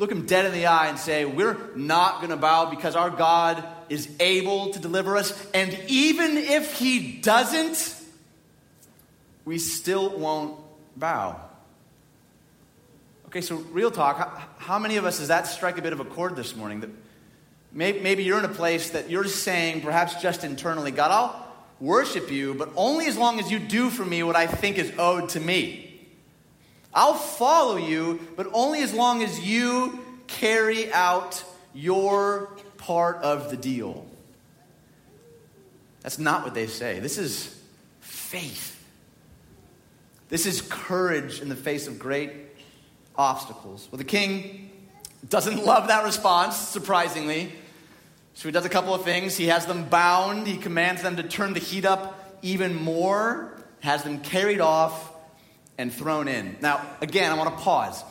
look 0.00 0.10
him 0.10 0.24
dead 0.24 0.46
in 0.46 0.52
the 0.52 0.66
eye 0.66 0.88
and 0.88 0.98
say, 0.98 1.26
We're 1.26 1.58
not 1.76 2.16
going 2.16 2.30
to 2.30 2.36
bow 2.36 2.70
because 2.70 2.96
our 2.96 3.10
God 3.10 3.62
is 3.88 4.08
able 4.18 4.72
to 4.72 4.80
deliver 4.80 5.16
us. 5.16 5.46
And 5.52 5.78
even 5.88 6.38
if 6.38 6.78
he 6.78 7.20
doesn't, 7.20 7.94
we 9.44 9.58
still 9.58 10.18
won't 10.18 10.58
bow. 10.96 11.38
Okay, 13.30 13.42
so 13.42 13.54
real 13.70 13.92
talk, 13.92 14.58
how, 14.58 14.80
many 14.80 14.96
of 14.96 15.04
us 15.04 15.18
does 15.18 15.28
that 15.28 15.46
strike 15.46 15.78
a 15.78 15.82
bit 15.82 15.92
of 15.92 16.00
a 16.00 16.04
chord 16.04 16.34
this 16.34 16.56
morning? 16.56 16.80
That 16.80 16.90
maybe, 17.70 18.24
you're 18.24 18.40
in 18.40 18.44
a 18.44 18.48
place 18.48 18.90
that 18.90 19.08
you're 19.08 19.24
saying, 19.26 19.82
perhaps 19.82 20.20
just 20.20 20.42
internally, 20.42 20.90
God, 20.90 21.12
I'll 21.12 21.48
worship 21.78 22.32
you, 22.32 22.54
but 22.54 22.72
only 22.74 23.06
as 23.06 23.16
long 23.16 23.38
as 23.38 23.48
you 23.48 23.60
do 23.60 23.88
for 23.88 24.04
me 24.04 24.24
what 24.24 24.34
I 24.34 24.48
think 24.48 24.78
is 24.78 24.92
owed 24.98 25.28
to 25.28 25.38
me. 25.38 26.08
I'll 26.92 27.14
follow 27.14 27.76
you, 27.76 28.18
but 28.34 28.48
only 28.52 28.82
as 28.82 28.92
long 28.92 29.22
as 29.22 29.38
you 29.38 30.00
carry 30.26 30.92
out 30.92 31.44
your 31.72 32.48
part 32.78 33.18
of 33.18 33.48
the 33.48 33.56
deal. 33.56 34.06
That's 36.00 36.18
not 36.18 36.42
what 36.42 36.54
they 36.54 36.66
say. 36.66 36.98
This 36.98 37.16
is 37.16 37.56
faith. 38.00 38.76
This 40.30 40.46
is 40.46 40.62
courage 40.62 41.40
in 41.40 41.48
the 41.48 41.54
face 41.54 41.86
of 41.86 41.96
great 41.96 42.49
obstacles. 43.20 43.88
Well, 43.92 43.98
the 43.98 44.04
king 44.04 44.70
doesn't 45.28 45.64
love 45.64 45.88
that 45.88 46.04
response, 46.04 46.56
surprisingly. 46.56 47.52
So 48.34 48.48
he 48.48 48.52
does 48.52 48.64
a 48.64 48.70
couple 48.70 48.94
of 48.94 49.04
things. 49.04 49.36
He 49.36 49.48
has 49.48 49.66
them 49.66 49.84
bound, 49.84 50.46
he 50.46 50.56
commands 50.56 51.02
them 51.02 51.16
to 51.16 51.22
turn 51.22 51.52
the 51.52 51.60
heat 51.60 51.84
up 51.84 52.38
even 52.42 52.74
more, 52.74 53.52
has 53.80 54.02
them 54.02 54.20
carried 54.20 54.60
off 54.60 55.12
and 55.76 55.92
thrown 55.92 56.26
in. 56.26 56.56
Now, 56.60 56.84
again, 57.00 57.30
I 57.30 57.34
want 57.34 57.56
to 57.56 57.62
pause. 57.62 58.02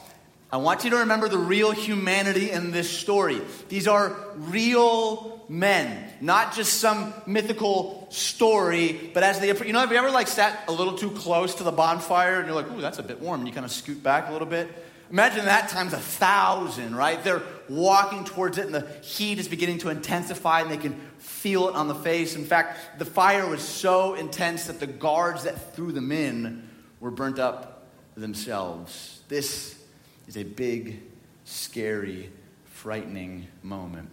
I 0.52 0.58
want 0.58 0.84
you 0.84 0.90
to 0.92 0.98
remember 0.98 1.30
the 1.30 1.38
real 1.38 1.72
humanity 1.72 2.50
in 2.50 2.72
this 2.72 2.90
story. 2.90 3.40
These 3.70 3.88
are 3.88 4.16
real 4.36 5.46
men, 5.48 6.12
not 6.22 6.56
just 6.56 6.80
some 6.80 7.14
mythical 7.28 8.08
story, 8.10 9.12
but 9.14 9.22
as 9.22 9.40
they, 9.40 9.48
you 9.48 9.74
know, 9.74 9.80
have 9.80 9.92
you 9.92 9.98
ever 9.98 10.10
like 10.10 10.28
sat 10.28 10.64
a 10.68 10.72
little 10.72 10.98
too 10.98 11.12
close 11.12 11.56
to 11.56 11.64
the 11.64 11.72
bonfire 11.72 12.40
and 12.40 12.48
you're 12.48 12.56
like, 12.56 12.72
ooh, 12.72 12.82
that's 12.82 12.98
a 12.98 13.04
bit 13.04 13.20
warm, 13.20 13.42
and 13.42 13.48
you 13.48 13.54
kind 13.54 13.66
of 13.66 13.72
scoot 13.72 14.02
back 14.02 14.30
a 14.30 14.32
little 14.32 14.48
bit? 14.48 14.68
Imagine 15.12 15.46
that 15.46 15.70
times 15.70 15.94
a 15.94 16.00
thousand, 16.00 16.96
right? 16.96 17.24
They're 17.24 17.42
walking 17.68 18.26
towards 18.26 18.58
it 18.58 18.66
and 18.66 18.76
the 18.76 18.88
heat 19.02 19.40
is 19.40 19.48
beginning 19.48 19.80
to 19.80 19.90
intensify 19.90 20.62
and 20.62 20.70
they 20.70 20.78
can 20.78 20.94
feel 21.18 21.70
it 21.70 21.76
on 21.76 21.88
the 21.88 21.96
face. 21.96 22.36
In 22.36 22.46
fact, 22.46 23.00
the 23.00 23.06
fire 23.06 23.48
was 23.48 23.62
so 23.62 24.14
intense 24.14 24.68
that 24.68 24.80
the 24.80 24.88
guards 24.88 25.44
that 25.44 25.76
threw 25.76 25.92
them 25.92 26.12
in 26.12 26.70
were 27.00 27.12
burnt 27.12 27.40
up 27.40 27.88
themselves. 28.16 29.22
This 29.30 29.82
is 30.28 30.38
a 30.38 30.44
big, 30.44 31.02
scary, 31.46 32.30
frightening 32.66 33.48
moment. 33.64 34.10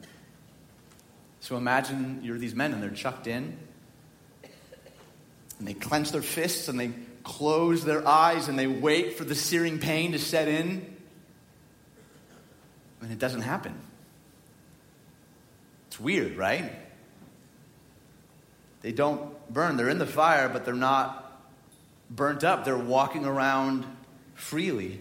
So 1.41 1.57
imagine 1.57 2.21
you're 2.23 2.39
these 2.39 2.55
men 2.55 2.73
and 2.73 2.83
they're 2.83 2.91
chucked 2.91 3.27
in, 3.27 3.57
and 5.59 5.69
they 5.69 5.75
clench 5.75 6.11
their 6.11 6.23
fists 6.23 6.69
and 6.69 6.81
they 6.81 6.91
close 7.27 7.85
their 7.85 8.07
eyes 8.07 8.47
and 8.47 8.57
they 8.57 8.69
wait 8.69 9.19
for 9.19 9.25
the 9.25 9.35
searing 9.35 9.81
pain 9.81 10.13
to 10.13 10.19
set 10.19 10.47
in. 10.47 10.97
And 13.03 13.11
it 13.11 13.19
doesn't 13.19 13.43
happen. 13.43 13.75
It's 15.89 15.99
weird, 15.99 16.37
right? 16.37 16.71
They 18.83 18.93
don't 18.93 19.53
burn. 19.53 19.77
They're 19.77 19.89
in 19.89 19.99
the 19.99 20.07
fire, 20.07 20.49
but 20.49 20.65
they're 20.65 20.73
not 20.73 21.43
burnt 22.09 22.45
up. 22.45 22.65
They're 22.65 22.79
walking 22.79 23.25
around 23.25 23.85
freely. 24.35 25.01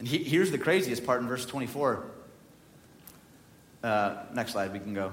And 0.00 0.08
he, 0.08 0.18
here's 0.18 0.50
the 0.50 0.58
craziest 0.58 1.06
part 1.06 1.20
in 1.22 1.28
verse 1.28 1.46
24. 1.46 2.04
Uh, 3.84 4.16
next 4.34 4.52
slide, 4.52 4.72
we 4.72 4.80
can 4.80 4.92
go. 4.92 5.12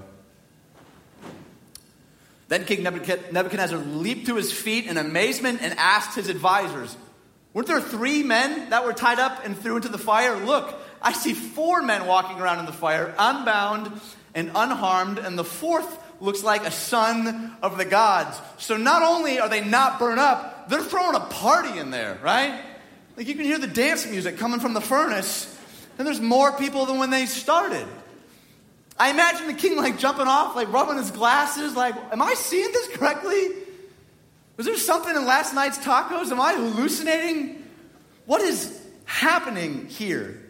Then 2.48 2.66
King 2.66 2.84
Nebuchadnezzar 2.84 3.80
leaped 3.80 4.28
to 4.28 4.36
his 4.36 4.52
feet 4.52 4.86
in 4.86 4.98
amazement 4.98 5.62
and 5.62 5.74
asked 5.80 6.16
his 6.16 6.30
advisors, 6.30 6.96
Weren't 7.54 7.68
there 7.68 7.82
three 7.82 8.22
men 8.22 8.70
that 8.70 8.86
were 8.86 8.94
tied 8.94 9.20
up 9.20 9.44
and 9.46 9.58
threw 9.58 9.78
into 9.78 9.90
the 9.90 9.98
fire? 9.98 10.36
Look, 10.36 10.75
I 11.02 11.14
see 11.14 11.34
four 11.34 11.82
men 11.82 12.06
walking 12.06 12.40
around 12.40 12.60
in 12.60 12.66
the 12.66 12.74
fire, 12.74 13.14
unbound 13.18 13.92
and 14.36 14.52
unharmed, 14.54 15.18
and 15.18 15.38
the 15.38 15.44
fourth 15.44 16.00
looks 16.22 16.44
like 16.44 16.66
a 16.66 16.72
son 16.72 17.56
of 17.62 17.78
the 17.78 17.86
gods. 17.86 18.40
So 18.58 18.78
not 18.78 19.02
only 19.02 19.40
are 19.40 19.50
they 19.50 19.64
not 19.64 19.98
burned 19.98 20.20
up, 20.20 20.70
they're 20.70 20.84
throwing 20.84 21.16
a 21.16 21.22
party 21.22 21.80
in 21.80 21.92
there, 21.92 22.20
right? 22.22 22.62
Like 23.18 23.28
you 23.28 23.36
can 23.36 23.46
hear 23.46 23.58
the 23.58 23.68
dance 23.68 24.06
music 24.06 24.38
coming 24.38 24.60
from 24.60 24.74
the 24.74 24.82
furnace, 24.82 25.52
and 25.98 26.06
there's 26.06 26.22
more 26.22 26.52
people 26.54 26.86
than 26.86 26.98
when 27.00 27.10
they 27.10 27.25
started. 27.25 27.88
I 28.98 29.12
imagine 29.12 29.48
the 29.48 29.54
king 29.54 29.75
like 29.75 29.98
jumping 30.00 30.28
off, 30.28 30.56
like 30.56 30.72
rubbing 30.72 30.98
his 30.98 31.12
glasses, 31.12 31.75
like, 31.75 31.96
am 32.12 32.22
I 32.22 32.34
seeing 32.34 32.72
this 32.72 32.96
correctly? 32.96 33.50
Was 34.58 34.66
there 34.66 34.78
something 34.78 35.16
in 35.16 35.25
last 35.25 35.54
night's 35.54 35.78
tacos? 35.78 36.32
Am 36.32 36.40
I 36.40 36.54
hallucinating? 36.54 37.64
What 38.25 38.42
is 38.42 38.82
happening 39.04 39.88
here? 39.88 40.42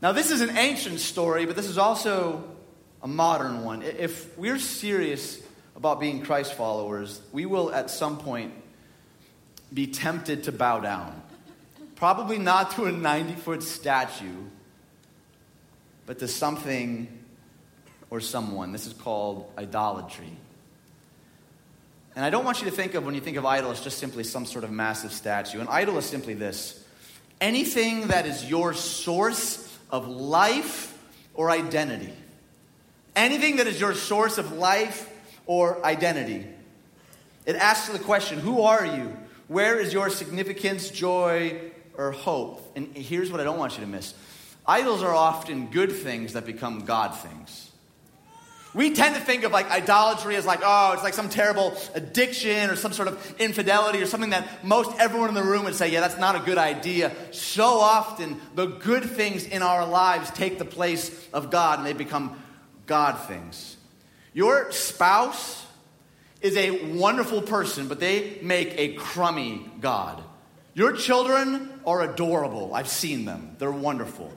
Now, 0.00 0.12
this 0.12 0.30
is 0.30 0.40
an 0.40 0.56
ancient 0.56 1.00
story, 1.00 1.46
but 1.46 1.56
this 1.56 1.66
is 1.66 1.76
also 1.76 2.44
a 3.02 3.08
modern 3.08 3.64
one. 3.64 3.82
If 3.82 4.36
we're 4.38 4.58
serious 4.58 5.40
about 5.76 6.00
being 6.00 6.22
Christ 6.22 6.54
followers, 6.54 7.20
we 7.32 7.44
will 7.44 7.72
at 7.72 7.90
some 7.90 8.18
point 8.18 8.54
be 9.72 9.88
tempted 9.88 10.44
to 10.44 10.52
bow 10.52 10.80
down. 10.80 11.20
Probably 11.96 12.38
not 12.38 12.72
to 12.72 12.84
a 12.84 12.92
90 12.92 13.34
foot 13.34 13.62
statue, 13.62 14.44
but 16.10 16.18
to 16.18 16.26
something 16.26 17.06
or 18.10 18.18
someone. 18.18 18.72
This 18.72 18.84
is 18.84 18.92
called 18.92 19.48
idolatry. 19.56 20.32
And 22.16 22.24
I 22.24 22.30
don't 22.30 22.44
want 22.44 22.58
you 22.58 22.64
to 22.68 22.72
think 22.72 22.94
of 22.94 23.06
when 23.06 23.14
you 23.14 23.20
think 23.20 23.36
of 23.36 23.46
idol 23.46 23.70
as 23.70 23.80
just 23.80 23.98
simply 23.98 24.24
some 24.24 24.44
sort 24.44 24.64
of 24.64 24.72
massive 24.72 25.12
statue. 25.12 25.60
An 25.60 25.68
idol 25.70 25.98
is 25.98 26.04
simply 26.04 26.34
this 26.34 26.84
anything 27.40 28.08
that 28.08 28.26
is 28.26 28.44
your 28.50 28.74
source 28.74 29.72
of 29.88 30.08
life 30.08 30.98
or 31.34 31.48
identity. 31.48 32.12
Anything 33.14 33.58
that 33.58 33.68
is 33.68 33.80
your 33.80 33.94
source 33.94 34.36
of 34.36 34.50
life 34.50 35.08
or 35.46 35.80
identity. 35.86 36.44
It 37.46 37.54
asks 37.54 37.88
the 37.88 38.00
question 38.00 38.40
who 38.40 38.62
are 38.62 38.84
you? 38.84 39.16
Where 39.46 39.78
is 39.78 39.92
your 39.92 40.10
significance, 40.10 40.90
joy, 40.90 41.70
or 41.96 42.10
hope? 42.10 42.72
And 42.74 42.96
here's 42.96 43.30
what 43.30 43.40
I 43.40 43.44
don't 43.44 43.60
want 43.60 43.74
you 43.74 43.84
to 43.84 43.86
miss 43.86 44.12
idols 44.70 45.02
are 45.02 45.12
often 45.12 45.66
good 45.66 45.90
things 45.90 46.34
that 46.34 46.46
become 46.46 46.84
God 46.84 47.16
things. 47.16 47.70
We 48.72 48.94
tend 48.94 49.16
to 49.16 49.20
think 49.20 49.42
of 49.42 49.50
like 49.50 49.68
idolatry 49.68 50.36
as 50.36 50.46
like, 50.46 50.60
oh, 50.62 50.92
it's 50.92 51.02
like 51.02 51.14
some 51.14 51.28
terrible 51.28 51.76
addiction 51.94 52.70
or 52.70 52.76
some 52.76 52.92
sort 52.92 53.08
of 53.08 53.34
infidelity 53.40 54.00
or 54.00 54.06
something 54.06 54.30
that 54.30 54.64
most 54.64 54.96
everyone 55.00 55.28
in 55.28 55.34
the 55.34 55.42
room 55.42 55.64
would 55.64 55.74
say, 55.74 55.90
yeah, 55.90 56.00
that's 56.00 56.18
not 56.18 56.36
a 56.36 56.38
good 56.38 56.56
idea. 56.56 57.10
So 57.32 57.64
often, 57.64 58.40
the 58.54 58.66
good 58.66 59.02
things 59.02 59.44
in 59.44 59.62
our 59.62 59.84
lives 59.88 60.30
take 60.30 60.60
the 60.60 60.64
place 60.64 61.28
of 61.32 61.50
God 61.50 61.80
and 61.80 61.86
they 61.86 61.92
become 61.92 62.40
God 62.86 63.18
things. 63.26 63.76
Your 64.34 64.70
spouse 64.70 65.66
is 66.40 66.56
a 66.56 66.94
wonderful 66.94 67.42
person, 67.42 67.88
but 67.88 67.98
they 67.98 68.38
make 68.40 68.72
a 68.78 68.94
crummy 68.94 69.68
God. 69.80 70.22
Your 70.74 70.92
children 70.92 71.80
are 71.84 72.02
adorable. 72.02 72.72
I've 72.72 72.88
seen 72.88 73.24
them, 73.24 73.56
they're 73.58 73.72
wonderful. 73.72 74.32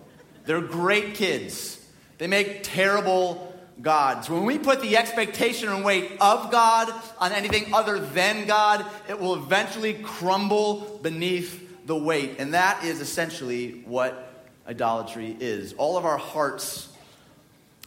They're 0.46 0.62
great 0.62 1.16
kids. 1.16 1.80
They 2.18 2.28
make 2.28 2.62
terrible 2.64 3.54
gods. 3.82 4.30
When 4.30 4.46
we 4.46 4.60
put 4.60 4.82
the 4.82 4.98
expectation 4.98 5.70
and 5.70 5.84
weight 5.84 6.12
of 6.22 6.52
God 6.52 6.94
on 7.20 7.32
anything 7.32 7.74
other 7.74 8.00
than 8.00 8.46
God, 8.46 8.86
it 9.10 9.20
will 9.20 9.36
eventually 9.36 9.96
crumble 9.96 11.00
beneath 11.02 11.86
the 11.86 11.96
weight. 11.96 12.36
And 12.40 12.54
that 12.54 12.84
is 12.84 13.02
essentially 13.02 13.84
what 13.86 14.32
idolatry 14.68 15.36
is. 15.40 15.74
All 15.74 15.98
of 15.98 16.06
our 16.06 16.18
hearts 16.18 16.90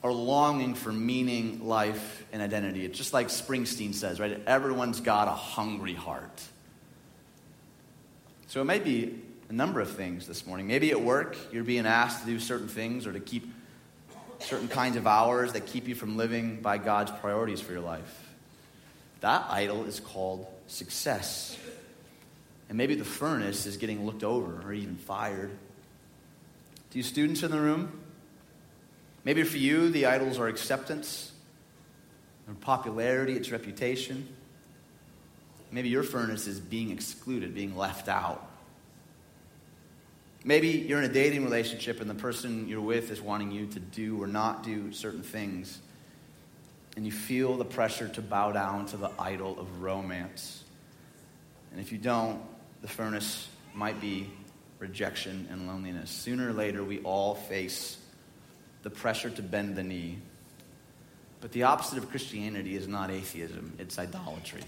are 0.03 0.13
longing 0.13 0.75
for 0.75 0.93
meaning, 0.93 1.67
life, 1.67 2.25
and 2.33 2.43
identity. 2.43 2.85
It's 2.85 2.99
just 2.99 3.13
like 3.13 3.29
Springsteen 3.29 3.95
says, 3.95 4.21
right? 4.21 4.41
Everyone's 4.47 5.01
got 5.01 5.29
a 5.29 5.33
hungry 5.33 5.95
heart. 5.95 6.43
So 8.49 8.61
it 8.61 8.65
may 8.65 8.79
be 8.79 9.19
a 9.49 9.53
number 9.53 9.81
of 9.81 9.91
things 9.91 10.27
this 10.27 10.47
morning. 10.47 10.67
Maybe 10.67 10.91
at 10.91 11.01
work, 11.01 11.37
you're 11.53 11.65
being 11.65 11.87
asked 11.87 12.21
to 12.21 12.27
do 12.27 12.41
certain 12.41 12.69
things 12.69 13.07
or 13.07 13.13
to 13.13 13.21
keep 13.21 13.53
certain 14.41 14.69
kinds 14.69 14.97
of 14.97 15.07
hours 15.07 15.53
that 15.53 15.67
keep 15.67 15.89
you 15.89 15.95
from 15.95 16.17
living 16.17 16.61
by 16.61 16.79
God's 16.79 17.11
priorities 17.11 17.61
for 17.61 17.73
your 17.73 17.81
life. 17.81 18.35
That 19.21 19.47
idol 19.49 19.85
is 19.85 20.01
called 20.01 20.47
success. 20.67 21.57
And 22.69 22.77
maybe 22.77 22.97
the 22.97 23.05
furnace 23.05 23.67
is 23.67 23.77
getting 23.77 24.05
looked 24.05 24.25
over 24.25 24.63
or 24.65 24.73
even 24.73 24.97
fired. 24.97 25.51
Do 26.91 26.99
you 26.99 27.03
students 27.03 27.43
in 27.43 27.51
the 27.51 27.61
room? 27.61 28.01
Maybe 29.25 29.43
for 29.43 29.57
you, 29.57 29.91
the 29.91 30.07
idols 30.07 30.39
are 30.39 30.49
acceptance, 30.49 31.33
or 32.49 32.55
popularity, 32.55 33.35
its 33.35 33.51
reputation. 33.51 34.29
Maybe 35.73 35.89
your 35.89 36.05
furnace 36.05 36.47
is 36.47 36.61
being 36.61 36.91
excluded, 36.91 37.55
being 37.55 37.77
left 37.77 38.09
out. 38.09 38.49
Maybe 40.47 40.69
you're 40.69 41.01
in 41.01 41.11
a 41.11 41.13
dating 41.13 41.43
relationship 41.43 42.01
and 42.01 42.09
the 42.09 42.15
person 42.15 42.69
you're 42.69 42.81
with 42.81 43.11
is 43.11 43.21
wanting 43.21 43.51
you 43.51 43.67
to 43.67 43.81
do 43.81 44.23
or 44.23 44.29
not 44.29 44.63
do 44.63 44.93
certain 44.93 45.25
things. 45.25 45.81
And 46.97 47.05
you 47.05 47.11
feel 47.11 47.57
the 47.57 47.65
pressure 47.65 48.07
to 48.11 48.23
bow 48.23 48.53
down 48.53 48.87
to 48.87 48.97
the 48.97 49.11
idol 49.19 49.59
of 49.59 49.83
romance. 49.83 50.63
And 51.73 51.81
if 51.81 51.91
you 51.91 51.99
don't, 51.99 52.41
the 52.81 52.87
furnace 52.87 53.49
might 53.75 54.01
be 54.01 54.31
rejection 54.79 55.49
and 55.51 55.67
loneliness. 55.67 56.11
Sooner 56.11 56.51
or 56.51 56.53
later, 56.53 56.85
we 56.85 57.01
all 57.01 57.35
face 57.35 57.99
the 58.85 58.91
pressure 58.91 59.31
to 59.31 59.43
bend 59.43 59.75
the 59.75 59.83
knee. 59.83 60.19
But 61.41 61.51
the 61.51 61.65
opposite 61.65 61.99
of 61.99 62.09
Christianity 62.09 62.77
is 62.77 62.87
not 62.87 63.11
atheism, 63.11 63.75
it's 63.81 63.99
idolatry. 63.99 64.63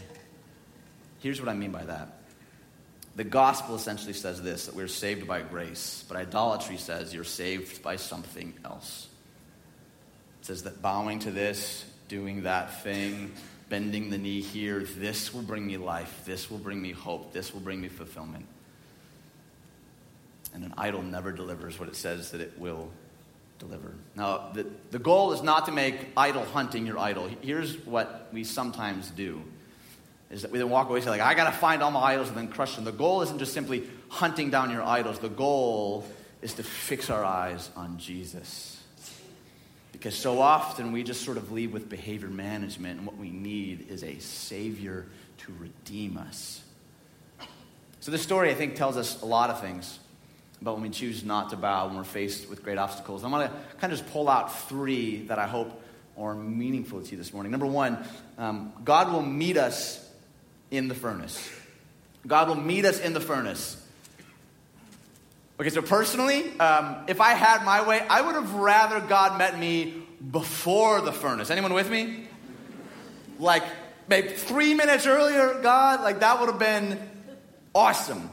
Here's 1.20 1.40
what 1.40 1.48
I 1.48 1.54
mean 1.54 1.70
by 1.70 1.84
that 1.84 2.18
the 3.18 3.24
gospel 3.24 3.74
essentially 3.74 4.12
says 4.12 4.40
this 4.40 4.66
that 4.66 4.76
we're 4.76 4.86
saved 4.86 5.26
by 5.26 5.42
grace, 5.42 6.04
but 6.06 6.16
idolatry 6.16 6.76
says 6.76 7.12
you're 7.12 7.24
saved 7.24 7.82
by 7.82 7.96
something 7.96 8.54
else. 8.64 9.08
It 10.40 10.46
says 10.46 10.62
that 10.62 10.80
bowing 10.80 11.18
to 11.20 11.32
this, 11.32 11.84
doing 12.06 12.44
that 12.44 12.84
thing, 12.84 13.32
bending 13.68 14.10
the 14.10 14.18
knee 14.18 14.40
here, 14.40 14.84
this 14.84 15.34
will 15.34 15.42
bring 15.42 15.66
me 15.66 15.76
life, 15.78 16.22
this 16.26 16.48
will 16.48 16.58
bring 16.58 16.80
me 16.80 16.92
hope, 16.92 17.32
this 17.32 17.52
will 17.52 17.60
bring 17.60 17.80
me 17.80 17.88
fulfillment. 17.88 18.46
And 20.54 20.62
an 20.62 20.74
idol 20.78 21.02
never 21.02 21.32
delivers 21.32 21.76
what 21.76 21.88
it 21.88 21.96
says 21.96 22.30
that 22.30 22.40
it 22.40 22.56
will 22.56 22.88
deliver. 23.58 23.94
Now, 24.14 24.50
the, 24.54 24.64
the 24.92 25.00
goal 25.00 25.32
is 25.32 25.42
not 25.42 25.66
to 25.66 25.72
make 25.72 25.96
idol 26.16 26.44
hunting 26.44 26.86
your 26.86 27.00
idol. 27.00 27.28
Here's 27.42 27.78
what 27.78 28.28
we 28.32 28.44
sometimes 28.44 29.10
do 29.10 29.42
is 30.30 30.42
that 30.42 30.50
we 30.50 30.58
then 30.58 30.68
walk 30.68 30.88
away 30.88 30.98
and 30.98 31.04
say, 31.04 31.10
like, 31.10 31.20
I 31.20 31.34
got 31.34 31.50
to 31.50 31.56
find 31.56 31.82
all 31.82 31.90
my 31.90 32.00
idols 32.00 32.28
and 32.28 32.36
then 32.36 32.48
crush 32.48 32.74
them. 32.74 32.84
The 32.84 32.92
goal 32.92 33.22
isn't 33.22 33.38
just 33.38 33.54
simply 33.54 33.88
hunting 34.08 34.50
down 34.50 34.70
your 34.70 34.82
idols. 34.82 35.18
The 35.18 35.28
goal 35.28 36.04
is 36.42 36.54
to 36.54 36.62
fix 36.62 37.08
our 37.10 37.24
eyes 37.24 37.70
on 37.76 37.98
Jesus. 37.98 38.80
Because 39.92 40.14
so 40.14 40.40
often 40.40 40.92
we 40.92 41.02
just 41.02 41.24
sort 41.24 41.38
of 41.38 41.50
leave 41.50 41.72
with 41.72 41.88
behavior 41.88 42.28
management, 42.28 42.98
and 42.98 43.06
what 43.06 43.16
we 43.16 43.30
need 43.30 43.90
is 43.90 44.04
a 44.04 44.18
Savior 44.18 45.06
to 45.38 45.52
redeem 45.58 46.18
us. 46.18 46.62
So, 48.00 48.12
this 48.12 48.22
story, 48.22 48.50
I 48.50 48.54
think, 48.54 48.76
tells 48.76 48.96
us 48.96 49.20
a 49.22 49.26
lot 49.26 49.50
of 49.50 49.60
things 49.60 49.98
about 50.60 50.74
when 50.74 50.82
we 50.82 50.90
choose 50.90 51.24
not 51.24 51.50
to 51.50 51.56
bow 51.56 51.86
when 51.86 51.96
we're 51.96 52.04
faced 52.04 52.48
with 52.48 52.62
great 52.62 52.78
obstacles. 52.78 53.24
I'm 53.24 53.30
going 53.30 53.48
to 53.48 53.54
kind 53.78 53.92
of 53.92 53.98
just 53.98 54.10
pull 54.12 54.28
out 54.28 54.68
three 54.68 55.22
that 55.26 55.38
I 55.38 55.46
hope 55.46 55.82
are 56.16 56.34
meaningful 56.34 57.00
to 57.00 57.10
you 57.10 57.16
this 57.16 57.32
morning. 57.32 57.50
Number 57.50 57.66
one, 57.66 57.98
um, 58.38 58.72
God 58.84 59.12
will 59.12 59.22
meet 59.22 59.56
us 59.56 60.04
in 60.70 60.88
the 60.88 60.94
furnace. 60.94 61.50
God 62.26 62.48
will 62.48 62.56
meet 62.56 62.84
us 62.84 63.00
in 63.00 63.12
the 63.12 63.20
furnace. 63.20 63.82
Okay, 65.60 65.70
so 65.70 65.82
personally, 65.82 66.58
um, 66.60 66.96
if 67.08 67.20
I 67.20 67.32
had 67.32 67.64
my 67.64 67.86
way, 67.86 68.00
I 68.08 68.20
would 68.20 68.34
have 68.34 68.54
rather 68.54 69.00
God 69.00 69.38
met 69.38 69.58
me 69.58 70.02
before 70.30 71.00
the 71.00 71.12
furnace. 71.12 71.50
Anyone 71.50 71.74
with 71.74 71.90
me? 71.90 72.28
Like, 73.38 73.64
maybe 74.08 74.28
three 74.28 74.74
minutes 74.74 75.06
earlier, 75.06 75.60
God, 75.62 76.00
like 76.02 76.20
that 76.20 76.38
would 76.40 76.48
have 76.48 76.58
been 76.58 76.98
awesome. 77.74 78.30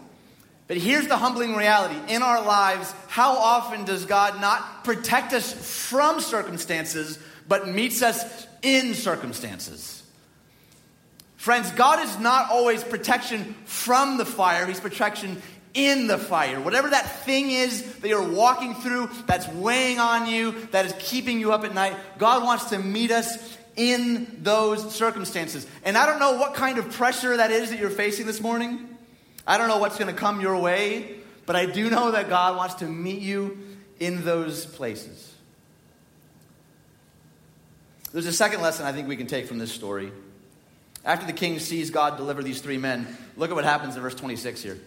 But 0.68 0.78
here's 0.78 1.08
the 1.08 1.18
humbling 1.18 1.56
reality 1.56 1.96
in 2.14 2.24
our 2.24 2.44
lives 2.44 2.94
how 3.08 3.38
often 3.38 3.86
does 3.86 4.06
God 4.06 4.42
not 4.42 4.84
protect 4.84 5.34
us 5.34 5.54
from 5.54 6.20
circumstances, 6.20 7.20
but 7.48 7.68
meets 7.68 8.02
us 8.02 8.48
in 8.62 8.94
circumstances? 8.94 10.04
Friends, 11.38 11.70
God 11.72 12.04
is 12.04 12.18
not 12.20 12.50
always 12.50 12.84
protection 12.84 13.56
from 13.66 14.18
the 14.18 14.26
fire, 14.26 14.66
He's 14.66 14.80
protection 14.80 15.42
in 15.74 16.08
the 16.08 16.18
fire. 16.18 16.60
Whatever 16.60 16.90
that 16.90 17.24
thing 17.24 17.52
is 17.52 17.98
that 17.98 18.08
you're 18.08 18.28
walking 18.28 18.74
through, 18.76 19.10
that's 19.28 19.48
weighing 19.50 20.00
on 20.00 20.26
you, 20.26 20.54
that 20.72 20.86
is 20.86 20.96
keeping 21.00 21.40
you 21.40 21.52
up 21.52 21.66
at 21.66 21.74
night, 21.74 21.96
God 22.18 22.44
wants 22.44 22.70
to 22.70 22.80
meet 22.80 23.12
us 23.12 23.58
in 23.76 24.40
those 24.42 24.96
circumstances. 24.96 25.68
And 25.84 25.98
I 25.98 26.06
don't 26.06 26.20
know 26.20 26.38
what 26.38 26.54
kind 26.56 26.78
of 26.78 26.92
pressure 26.92 27.36
that 27.36 27.52
is 27.52 27.70
that 27.72 27.80
you're 27.80 27.90
facing 27.90 28.26
this 28.26 28.40
morning. 28.40 28.88
I 29.46 29.58
don't 29.58 29.68
know 29.68 29.78
what's 29.78 29.98
going 29.98 30.14
to 30.14 30.20
come 30.20 30.40
your 30.40 30.58
way, 30.58 31.18
but 31.46 31.58
I 31.58 31.66
do 31.66 31.90
know 31.90 32.12
that 32.12 32.30
God 32.30 32.56
wants 32.56 32.76
to 32.76 32.86
meet 32.86 33.22
you 33.22 33.58
in 34.00 34.24
those 34.24 34.66
places. 34.66 35.34
There's 38.14 38.26
a 38.26 38.34
second 38.34 38.62
lesson 38.62 38.86
I 38.86 38.94
think 38.94 39.10
we 39.10 39.18
can 39.18 39.28
take 39.28 39.46
from 39.46 39.58
this 39.58 39.74
story. 39.74 40.12
After 41.06 41.28
the 41.28 41.34
king 41.34 41.60
sees 41.60 41.92
God 41.92 42.18
deliver 42.18 42.42
these 42.42 42.62
three 42.62 42.80
men, 42.80 43.08
look 43.38 43.52
at 43.52 43.56
what 43.56 43.64
happens 43.64 43.96
in 43.96 44.02
verse 44.02 44.16
26 44.16 44.64
here. 44.64 44.74
It 44.74 44.82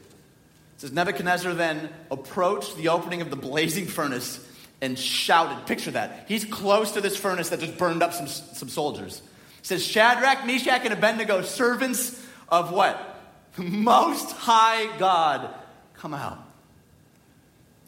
says, 0.79 0.93
Nebuchadnezzar 0.93 1.55
then 1.55 1.89
approached 2.11 2.77
the 2.77 2.89
opening 2.89 3.21
of 3.21 3.31
the 3.31 3.37
blazing 3.37 3.87
furnace 3.87 4.45
and 4.81 4.99
shouted. 4.99 5.67
Picture 5.67 5.93
that. 5.93 6.25
He's 6.29 6.45
close 6.45 6.93
to 6.93 7.01
this 7.01 7.17
furnace 7.17 7.51
that 7.51 7.61
just 7.61 7.79
burned 7.79 8.03
up 8.03 8.13
some, 8.13 8.27
some 8.27 8.69
soldiers. 8.69 9.23
It 9.61 9.67
says, 9.67 9.85
Shadrach, 9.87 10.45
Meshach, 10.45 10.83
and 10.85 10.93
Abednego, 10.93 11.43
servants 11.43 12.21
of 12.49 12.73
what? 12.73 13.17
The 13.57 13.63
most 13.63 14.33
High 14.33 14.99
God, 14.99 15.55
come 15.95 16.15
out. 16.15 16.39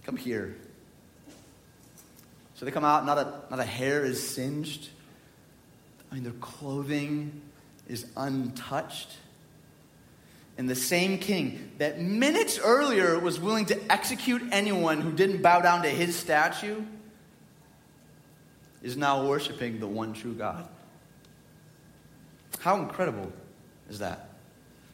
Come 0.05 0.17
here. 0.17 0.57
So 2.55 2.65
they 2.65 2.71
come 2.71 2.85
out, 2.85 3.07
not 3.07 3.19
a, 3.19 3.41
not 3.51 3.59
a 3.59 3.65
hair 3.65 4.05
is 4.05 4.29
singed. 4.29 4.89
I 6.11 6.15
mean, 6.15 6.25
their 6.25 6.33
clothing 6.35 7.41
is 7.91 8.07
untouched. 8.17 9.11
And 10.57 10.69
the 10.69 10.77
same 10.77 11.19
king 11.19 11.73
that 11.79 12.01
minutes 12.01 12.59
earlier 12.59 13.19
was 13.19 13.41
willing 13.41 13.67
to 13.67 13.93
execute 13.93 14.43
anyone 14.53 15.01
who 15.01 15.11
didn't 15.11 15.43
bow 15.43 15.61
down 15.61 15.83
to 15.83 15.89
his 15.89 16.15
statue 16.15 16.83
is 18.83 18.97
now 18.97 19.27
worshiping 19.27 19.81
the 19.81 19.87
one 19.87 20.13
true 20.13 20.35
God. 20.35 20.69
How 22.61 22.77
incredible 22.77 23.33
is 23.89 23.99
that? 23.99 24.29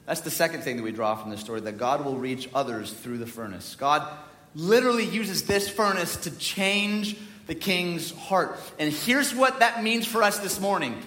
That's 0.06 0.20
the 0.20 0.30
second 0.30 0.62
thing 0.62 0.76
that 0.76 0.82
we 0.82 0.92
draw 0.92 1.16
from 1.16 1.30
this 1.30 1.40
story 1.40 1.60
that 1.62 1.78
God 1.78 2.04
will 2.04 2.16
reach 2.16 2.48
others 2.54 2.92
through 2.92 3.18
the 3.18 3.26
furnace. 3.26 3.74
God 3.74 4.08
literally 4.54 5.04
uses 5.04 5.44
this 5.44 5.68
furnace 5.68 6.16
to 6.18 6.30
change 6.38 7.16
the 7.48 7.54
king's 7.54 8.12
heart. 8.12 8.58
And 8.78 8.92
here's 8.92 9.34
what 9.34 9.58
that 9.58 9.82
means 9.82 10.06
for 10.06 10.22
us 10.22 10.38
this 10.38 10.60
morning 10.60 11.02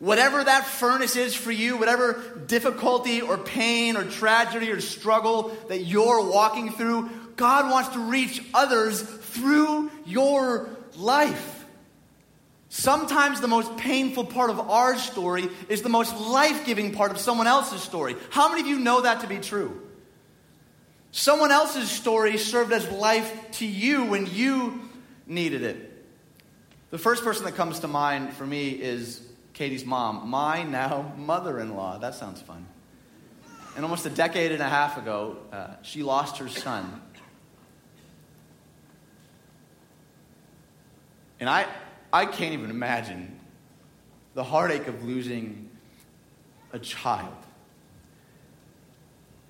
Whatever 0.00 0.42
that 0.42 0.64
furnace 0.64 1.14
is 1.14 1.34
for 1.34 1.52
you, 1.52 1.76
whatever 1.76 2.42
difficulty 2.46 3.20
or 3.20 3.36
pain 3.36 3.98
or 3.98 4.04
tragedy 4.04 4.70
or 4.70 4.80
struggle 4.80 5.54
that 5.68 5.84
you're 5.84 6.26
walking 6.26 6.72
through, 6.72 7.10
God 7.36 7.70
wants 7.70 7.90
to 7.90 7.98
reach 8.00 8.42
others 8.54 9.02
through 9.02 9.90
your 10.06 10.70
life. 10.96 11.66
Sometimes 12.70 13.42
the 13.42 13.48
most 13.48 13.76
painful 13.76 14.24
part 14.24 14.48
of 14.48 14.58
our 14.58 14.96
story 14.96 15.48
is 15.68 15.82
the 15.82 15.90
most 15.90 16.16
life 16.16 16.64
giving 16.64 16.92
part 16.94 17.10
of 17.10 17.18
someone 17.18 17.46
else's 17.46 17.82
story. 17.82 18.16
How 18.30 18.48
many 18.48 18.62
of 18.62 18.68
you 18.68 18.78
know 18.78 19.02
that 19.02 19.20
to 19.20 19.26
be 19.26 19.38
true? 19.38 19.82
Someone 21.12 21.50
else's 21.50 21.90
story 21.90 22.38
served 22.38 22.72
as 22.72 22.90
life 22.90 23.50
to 23.58 23.66
you 23.66 24.04
when 24.04 24.26
you 24.26 24.80
needed 25.26 25.62
it. 25.62 26.06
The 26.90 26.98
first 26.98 27.22
person 27.22 27.44
that 27.44 27.54
comes 27.54 27.80
to 27.80 27.88
mind 27.88 28.32
for 28.32 28.46
me 28.46 28.70
is 28.70 29.20
Katie's 29.52 29.84
mom, 29.84 30.28
my 30.28 30.62
now 30.62 31.12
mother 31.16 31.60
in 31.60 31.74
law. 31.74 31.98
That 31.98 32.14
sounds 32.14 32.40
fun. 32.40 32.66
And 33.76 33.84
almost 33.84 34.04
a 34.06 34.10
decade 34.10 34.52
and 34.52 34.62
a 34.62 34.68
half 34.68 34.98
ago, 34.98 35.38
uh, 35.52 35.68
she 35.82 36.02
lost 36.02 36.38
her 36.38 36.48
son. 36.48 37.00
And 41.38 41.48
I, 41.48 41.66
I 42.12 42.26
can't 42.26 42.52
even 42.52 42.70
imagine 42.70 43.38
the 44.34 44.44
heartache 44.44 44.86
of 44.86 45.04
losing 45.04 45.70
a 46.72 46.78
child. 46.78 47.34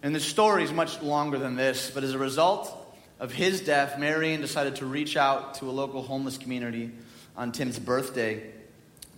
And 0.02 0.14
the 0.14 0.20
story 0.20 0.62
is 0.62 0.72
much 0.72 1.02
longer 1.02 1.38
than 1.38 1.56
this, 1.56 1.90
but 1.90 2.04
as 2.04 2.14
a 2.14 2.18
result 2.18 2.74
of 3.18 3.32
his 3.32 3.60
death, 3.60 3.98
Marion 3.98 4.40
decided 4.40 4.76
to 4.76 4.86
reach 4.86 5.16
out 5.16 5.54
to 5.54 5.68
a 5.68 5.72
local 5.72 6.02
homeless 6.02 6.38
community 6.38 6.90
on 7.36 7.52
Tim's 7.52 7.78
birthday, 7.78 8.50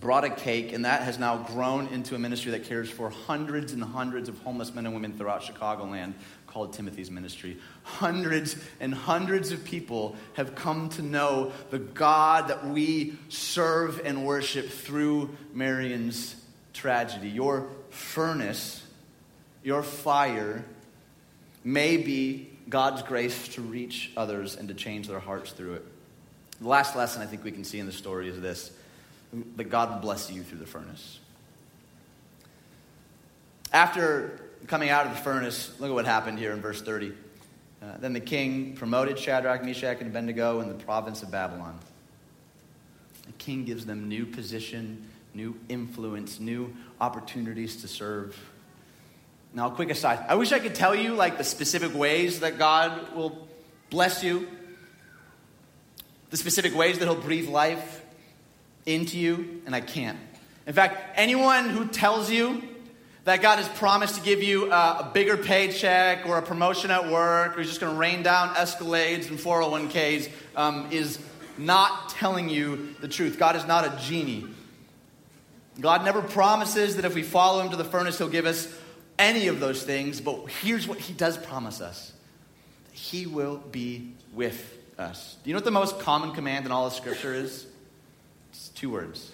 brought 0.03 0.25
a 0.25 0.29
cake, 0.29 0.73
and 0.73 0.83
that 0.83 1.01
has 1.03 1.17
now 1.17 1.37
grown 1.37 1.87
into 1.87 2.13
a 2.13 2.19
ministry 2.19 2.51
that 2.51 2.65
cares 2.65 2.89
for 2.89 3.09
hundreds 3.09 3.71
and 3.71 3.81
hundreds 3.81 4.27
of 4.27 4.37
homeless 4.39 4.75
men 4.75 4.85
and 4.85 4.93
women 4.93 5.13
throughout 5.17 5.41
Chicagoland 5.41 6.13
called 6.45 6.73
Timothy's 6.73 7.09
Ministry. 7.09 7.57
Hundreds 7.83 8.57
and 8.81 8.93
hundreds 8.93 9.53
of 9.53 9.63
people 9.63 10.17
have 10.33 10.55
come 10.55 10.89
to 10.89 11.01
know 11.01 11.53
the 11.69 11.79
God 11.79 12.49
that 12.49 12.67
we 12.67 13.17
serve 13.29 14.01
and 14.03 14.25
worship 14.25 14.69
through 14.69 15.35
Marion's 15.53 16.35
tragedy. 16.73 17.29
Your 17.29 17.69
furnace, 17.89 18.85
your 19.63 19.83
fire, 19.83 20.65
may 21.63 21.95
be 21.95 22.49
God's 22.67 23.03
grace 23.03 23.47
to 23.49 23.61
reach 23.61 24.11
others 24.17 24.57
and 24.57 24.67
to 24.67 24.73
change 24.73 25.07
their 25.07 25.19
hearts 25.19 25.53
through 25.53 25.75
it. 25.75 25.85
The 26.59 26.67
last 26.67 26.93
lesson 26.93 27.21
I 27.21 27.25
think 27.25 27.45
we 27.45 27.51
can 27.51 27.63
see 27.63 27.79
in 27.79 27.85
the 27.85 27.93
story 27.93 28.27
is 28.27 28.41
this 28.41 28.71
that 29.55 29.65
God 29.65 29.89
will 29.89 29.99
bless 29.99 30.31
you 30.31 30.43
through 30.43 30.59
the 30.59 30.65
furnace. 30.65 31.19
After 33.71 34.39
coming 34.67 34.89
out 34.89 35.05
of 35.07 35.13
the 35.13 35.21
furnace, 35.21 35.73
look 35.79 35.89
at 35.89 35.93
what 35.93 36.05
happened 36.05 36.39
here 36.39 36.51
in 36.51 36.61
verse 36.61 36.81
30. 36.81 37.11
Uh, 37.81 37.97
then 37.99 38.13
the 38.13 38.19
king 38.19 38.75
promoted 38.75 39.19
Shadrach, 39.19 39.63
Meshach, 39.63 39.99
and 39.99 40.09
Abednego 40.09 40.61
in 40.61 40.67
the 40.69 40.75
province 40.75 41.23
of 41.23 41.31
Babylon. 41.31 41.77
The 43.25 43.33
king 43.33 43.65
gives 43.65 43.85
them 43.85 44.07
new 44.07 44.25
position, 44.25 45.09
new 45.33 45.55
influence, 45.69 46.39
new 46.39 46.73
opportunities 47.01 47.81
to 47.81 47.87
serve. 47.87 48.39
Now, 49.53 49.69
quick 49.69 49.89
aside. 49.89 50.23
I 50.29 50.35
wish 50.35 50.51
I 50.51 50.59
could 50.59 50.75
tell 50.75 50.95
you 50.95 51.13
like 51.13 51.37
the 51.37 51.43
specific 51.43 51.93
ways 51.93 52.39
that 52.39 52.57
God 52.57 53.15
will 53.15 53.47
bless 53.89 54.23
you, 54.23 54.47
the 56.29 56.37
specific 56.37 56.75
ways 56.75 56.99
that 56.99 57.05
He'll 57.05 57.15
breathe 57.15 57.49
life 57.49 58.02
into 58.85 59.17
you, 59.17 59.61
and 59.65 59.75
I 59.75 59.81
can't. 59.81 60.17
In 60.65 60.73
fact, 60.73 61.17
anyone 61.17 61.69
who 61.69 61.87
tells 61.87 62.31
you 62.31 62.63
that 63.25 63.41
God 63.41 63.57
has 63.57 63.67
promised 63.69 64.15
to 64.15 64.21
give 64.21 64.43
you 64.43 64.71
a, 64.71 64.99
a 64.99 65.11
bigger 65.13 65.37
paycheck 65.37 66.25
or 66.25 66.37
a 66.37 66.41
promotion 66.41 66.91
at 66.91 67.09
work 67.09 67.55
or 67.55 67.61
He's 67.61 67.69
just 67.69 67.79
going 67.79 67.93
to 67.93 67.99
rain 67.99 68.23
down 68.23 68.49
Escalades 68.55 69.29
and 69.29 69.39
401ks 69.39 70.29
um, 70.55 70.89
is 70.91 71.19
not 71.57 72.09
telling 72.09 72.49
you 72.49 72.95
the 72.99 73.07
truth. 73.07 73.37
God 73.37 73.55
is 73.55 73.65
not 73.65 73.85
a 73.85 73.97
genie. 74.01 74.45
God 75.79 76.05
never 76.05 76.21
promises 76.21 76.97
that 76.97 77.05
if 77.05 77.15
we 77.15 77.23
follow 77.23 77.61
Him 77.61 77.71
to 77.71 77.77
the 77.77 77.83
furnace, 77.83 78.17
He'll 78.17 78.29
give 78.29 78.45
us 78.45 78.73
any 79.17 79.47
of 79.47 79.59
those 79.59 79.83
things, 79.83 80.21
but 80.21 80.47
here's 80.61 80.87
what 80.87 80.99
he 80.99 81.13
does 81.13 81.37
promise 81.37 81.81
us 81.81 82.13
He 82.91 83.25
will 83.25 83.57
be 83.57 84.13
with 84.33 84.77
us. 84.97 85.37
Do 85.43 85.49
you 85.49 85.53
know 85.53 85.57
what 85.57 85.65
the 85.65 85.71
most 85.71 85.99
common 85.99 86.33
command 86.33 86.65
in 86.65 86.71
all 86.71 86.87
of 86.87 86.93
Scripture 86.93 87.33
is? 87.33 87.65
It's 88.53 88.69
two 88.69 88.91
words 88.91 89.31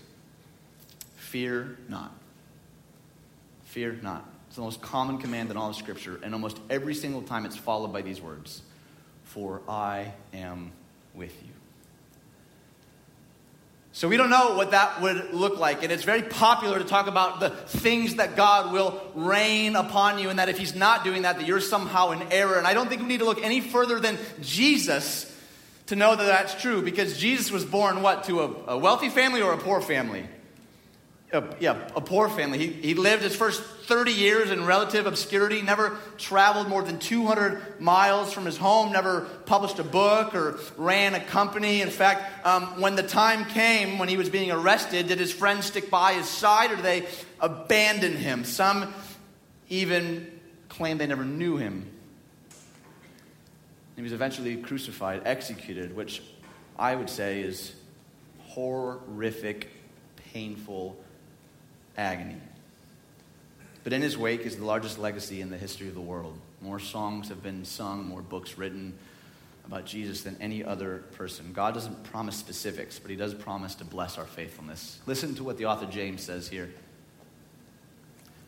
Fear 1.18 1.78
not. 1.90 2.12
Fear 3.66 4.00
not. 4.02 4.26
It's 4.48 4.56
the 4.56 4.64
most 4.64 4.82
common 4.82 5.20
command 5.20 5.52
in 5.52 5.58
all 5.58 5.70
of 5.70 5.76
Scripture, 5.76 6.20
and 6.24 6.34
almost 6.34 6.58
every 6.72 6.96
single 6.96 7.22
time 7.22 7.46
it's 7.46 7.58
followed 7.58 7.94
by 7.94 8.02
these 8.02 8.20
words 8.20 8.64
For 9.26 9.62
I 9.68 10.14
am 10.34 10.72
with 11.14 11.36
you. 11.44 11.50
So 13.92 14.08
we 14.08 14.16
don't 14.16 14.30
know 14.30 14.56
what 14.56 14.72
that 14.72 15.02
would 15.02 15.34
look 15.34 15.60
like. 15.60 15.84
And 15.84 15.92
it's 15.92 16.04
very 16.04 16.22
popular 16.22 16.80
to 16.80 16.86
talk 16.86 17.08
about 17.08 17.42
the 17.42 17.50
things 17.50 18.16
that 18.16 18.38
God 18.38 18.72
will 18.72 19.02
rain 19.16 19.76
upon 19.76 20.20
you, 20.20 20.30
and 20.30 20.40
that 20.40 20.48
if 20.48 20.58
He's 20.58 20.74
not 20.74 21.04
doing 21.04 21.24
that, 21.24 21.38
that 21.38 21.46
you're 21.46 21.60
somehow 21.60 22.12
in 22.12 22.24
error. 22.32 22.58
And 22.58 22.66
I 22.66 22.74
don't 22.74 22.88
think 22.88 23.02
we 23.02 23.08
need 23.08 23.20
to 23.20 23.26
look 23.26 23.44
any 23.44 23.60
further 23.60 24.00
than 24.00 24.18
Jesus 24.42 25.26
to 25.90 25.96
know 25.96 26.16
that 26.16 26.26
that's 26.26 26.60
true, 26.60 26.82
because 26.82 27.18
Jesus 27.18 27.52
was 27.52 27.64
born, 27.66 28.02
what, 28.02 28.24
to 28.26 28.42
a, 28.42 28.74
a 28.74 28.78
wealthy 28.78 29.10
family 29.10 29.42
or 29.42 29.54
a 29.54 29.58
poor 29.58 29.82
family? 29.82 30.28
a, 31.32 31.44
yeah, 31.60 31.78
a 31.96 32.02
poor 32.02 32.30
family. 32.30 32.58
He, 32.58 32.68
he 32.68 32.94
lived 32.96 33.24
his 33.24 33.36
first 33.36 33.62
30 33.62 34.12
years 34.12 34.52
in 34.52 34.66
relative 34.66 35.06
obscurity, 35.06 35.62
never 35.62 35.98
traveled 36.18 36.68
more 36.68 36.84
than 36.84 37.00
200 37.00 37.80
miles 37.80 38.34
from 38.34 38.46
his 38.46 38.58
home, 38.58 38.92
never 38.92 39.22
published 39.46 39.80
a 39.80 39.84
book 39.84 40.34
or 40.34 40.60
ran 40.78 41.14
a 41.14 41.20
company. 41.20 41.82
In 41.82 41.90
fact, 41.90 42.46
um, 42.46 42.82
when 42.82 42.96
the 42.96 43.04
time 43.04 43.46
came 43.46 44.00
when 44.00 44.10
he 44.10 44.18
was 44.18 44.30
being 44.30 44.52
arrested, 44.52 45.08
did 45.08 45.20
his 45.20 45.32
friends 45.32 45.66
stick 45.66 45.90
by 45.90 46.14
his 46.14 46.28
side 46.28 46.72
or 46.72 46.78
did 46.78 46.86
they 46.86 47.08
abandon 47.40 48.16
him? 48.16 48.44
Some 48.44 48.94
even 49.70 50.40
claim 50.68 50.98
they 50.98 51.08
never 51.08 51.26
knew 51.26 51.58
him. 51.58 51.89
He 54.00 54.04
was 54.04 54.14
eventually 54.14 54.56
crucified, 54.56 55.24
executed, 55.26 55.94
which 55.94 56.22
I 56.78 56.96
would 56.96 57.10
say 57.10 57.42
is 57.42 57.74
horrific, 58.48 59.72
painful 60.32 60.96
agony. 61.98 62.38
But 63.84 63.92
in 63.92 64.02
his 64.02 64.18
wake 64.18 64.46
is 64.46 64.56
the 64.56 64.64
largest 64.64 65.00
legacy 65.00 65.42
in 65.42 65.50
the 65.50 65.58
history 65.58 65.90
of 65.90 65.96
the 65.96 66.00
world. 66.00 66.40
More 66.62 66.80
songs 66.80 67.28
have 67.28 67.44
been 67.44 67.66
sung, 67.66 68.06
more 68.06 68.22
books 68.22 68.58
written 68.58 68.98
about 69.66 69.86
Jesus 69.86 70.22
than 70.22 70.38
any 70.40 70.64
other 70.64 71.04
person. 71.18 71.52
God 71.52 71.74
doesn't 71.74 72.02
promise 72.06 72.38
specifics, 72.38 73.00
but 73.00 73.12
he 73.12 73.18
does 73.18 73.34
promise 73.34 73.76
to 73.76 73.84
bless 73.84 74.18
our 74.18 74.26
faithfulness. 74.26 75.00
Listen 75.08 75.36
to 75.36 75.44
what 75.44 75.58
the 75.58 75.66
author 75.66 75.88
James 75.88 76.24
says 76.24 76.48
here. 76.48 76.70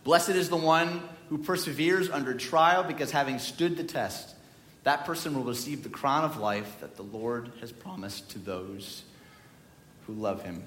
Blessed 0.05 0.29
is 0.29 0.47
the 0.47 0.55
one 0.55 1.01
who 1.27 1.37
perseveres 1.37 2.09
under 2.09 2.33
trial, 2.33 2.83
because 2.83 3.11
having 3.11 3.37
stood 3.37 3.75
the 3.75 3.83
test, 3.83 4.35
that 4.83 5.05
person 5.05 5.35
will 5.35 5.43
receive 5.43 5.83
the 5.83 5.89
crown 5.89 6.23
of 6.23 6.37
life 6.37 6.79
that 6.81 6.95
the 6.95 7.03
Lord 7.03 7.51
has 7.59 7.71
promised 7.71 8.31
to 8.31 8.39
those 8.39 9.03
who 10.07 10.13
love 10.13 10.43
him. 10.43 10.63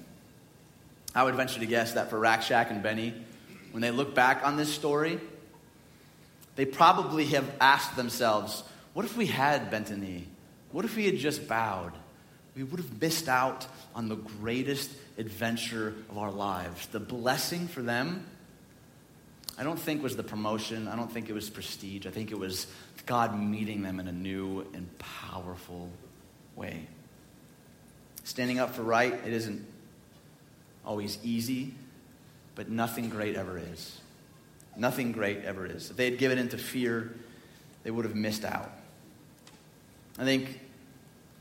I 1.13 1.23
would 1.23 1.35
venture 1.35 1.59
to 1.59 1.65
guess 1.65 1.93
that 1.93 2.09
for 2.09 2.19
Rack 2.19 2.41
Shack 2.41 2.71
and 2.71 2.81
Benny, 2.81 3.13
when 3.71 3.81
they 3.81 3.91
look 3.91 4.15
back 4.15 4.45
on 4.45 4.57
this 4.57 4.73
story, 4.73 5.19
they 6.55 6.65
probably 6.65 7.25
have 7.27 7.49
asked 7.59 7.95
themselves, 7.95 8.63
what 8.93 9.05
if 9.05 9.17
we 9.17 9.25
had 9.25 9.69
bent 9.69 9.89
a 9.89 9.97
knee? 9.97 10.27
What 10.71 10.85
if 10.85 10.95
we 10.95 11.05
had 11.05 11.17
just 11.17 11.47
bowed? 11.47 11.91
We 12.55 12.63
would 12.63 12.79
have 12.79 13.01
missed 13.01 13.27
out 13.27 13.67
on 13.93 14.07
the 14.07 14.15
greatest 14.15 14.89
adventure 15.17 15.93
of 16.09 16.17
our 16.17 16.31
lives. 16.31 16.87
The 16.87 17.01
blessing 17.01 17.67
for 17.67 17.81
them, 17.81 18.25
I 19.57 19.63
don't 19.63 19.79
think 19.79 20.01
it 20.01 20.03
was 20.03 20.15
the 20.15 20.23
promotion. 20.23 20.87
I 20.87 20.95
don't 20.95 21.11
think 21.11 21.29
it 21.29 21.33
was 21.33 21.49
prestige. 21.49 22.05
I 22.05 22.11
think 22.11 22.31
it 22.31 22.39
was 22.39 22.67
God 23.05 23.39
meeting 23.39 23.83
them 23.83 23.99
in 23.99 24.07
a 24.07 24.11
new 24.11 24.65
and 24.73 24.87
powerful 24.97 25.89
way. 26.55 26.87
Standing 28.23 28.59
up 28.59 28.75
for 28.75 28.81
right, 28.81 29.13
it 29.13 29.31
isn't 29.31 29.65
always 30.85 31.17
easy, 31.23 31.73
but 32.55 32.69
nothing 32.69 33.09
great 33.09 33.35
ever 33.35 33.57
is. 33.57 33.99
Nothing 34.75 35.11
great 35.11 35.43
ever 35.45 35.65
is. 35.65 35.89
If 35.89 35.95
they 35.95 36.05
had 36.05 36.17
given 36.17 36.37
in 36.37 36.49
to 36.49 36.57
fear, 36.57 37.13
they 37.83 37.91
would 37.91 38.03
have 38.03 38.15
missed 38.15 38.43
out. 38.43 38.71
I 40.17 40.23
think, 40.23 40.59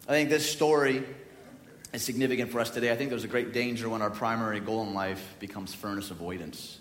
I 0.07 0.13
think 0.13 0.29
this 0.31 0.51
story 0.51 1.05
is 1.93 2.03
significant 2.03 2.53
for 2.53 2.61
us 2.61 2.71
today. 2.71 2.93
I 2.93 2.97
think 2.97 3.11
there's 3.11 3.25
a 3.25 3.29
great 3.29 3.53
danger 3.53 3.89
when 3.89 4.03
our 4.03 4.11
primary 4.11 4.61
goal 4.61 4.83
in 4.83 4.95
life 4.95 5.37
becomes 5.41 5.75
furnace 5.75 6.11
avoidance. 6.11 6.79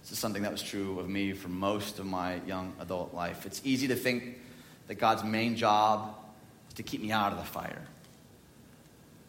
This 0.00 0.12
is 0.12 0.18
something 0.18 0.42
that 0.42 0.52
was 0.52 0.62
true 0.62 0.98
of 0.98 1.08
me 1.08 1.32
for 1.32 1.48
most 1.48 1.98
of 1.98 2.06
my 2.06 2.36
young 2.46 2.74
adult 2.80 3.14
life. 3.14 3.46
It's 3.46 3.60
easy 3.64 3.88
to 3.88 3.96
think 3.96 4.38
that 4.88 4.94
God's 4.96 5.22
main 5.22 5.56
job 5.56 6.16
is 6.68 6.74
to 6.74 6.82
keep 6.82 7.02
me 7.02 7.12
out 7.12 7.32
of 7.32 7.38
the 7.38 7.44
fire. 7.44 7.82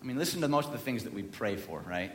I 0.01 0.05
mean, 0.05 0.17
listen 0.17 0.41
to 0.41 0.47
most 0.47 0.67
of 0.67 0.71
the 0.71 0.79
things 0.79 1.03
that 1.03 1.13
we 1.13 1.23
pray 1.23 1.55
for, 1.55 1.83
right? 1.87 2.11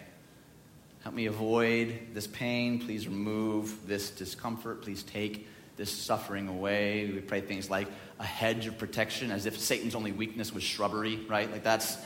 Help 1.03 1.15
me 1.15 1.27
avoid 1.27 2.15
this 2.15 2.27
pain. 2.27 2.81
Please 2.81 3.07
remove 3.07 3.87
this 3.87 4.11
discomfort. 4.11 4.83
Please 4.83 5.03
take 5.05 5.47
this 5.77 5.91
suffering 5.91 6.49
away. 6.49 7.09
We 7.13 7.21
pray 7.21 7.43
things 7.43 7.71
like 7.71 7.87
a 8.19 8.25
hedge 8.25 8.67
of 8.67 8.79
protection, 8.79 9.31
as 9.31 9.47
if 9.47 9.59
Satan's 9.59 9.95
only 9.95 10.11
weakness 10.11 10.53
was 10.53 10.65
shrubbery, 10.65 11.17
right? 11.29 11.51
Like 11.51 11.63
that's. 11.63 11.99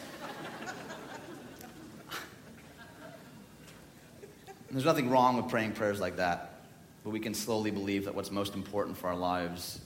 There's 4.71 4.85
nothing 4.85 5.11
wrong 5.11 5.37
with 5.37 5.49
praying 5.49 5.73
prayers 5.73 6.01
like 6.01 6.17
that, 6.17 6.61
but 7.03 7.11
we 7.11 7.21
can 7.21 7.35
slowly 7.35 7.71
believe 7.71 8.05
that 8.05 8.15
what's 8.15 8.31
most 8.31 8.55
important 8.55 8.97
for 8.97 9.09
our 9.09 9.17
lives 9.17 9.81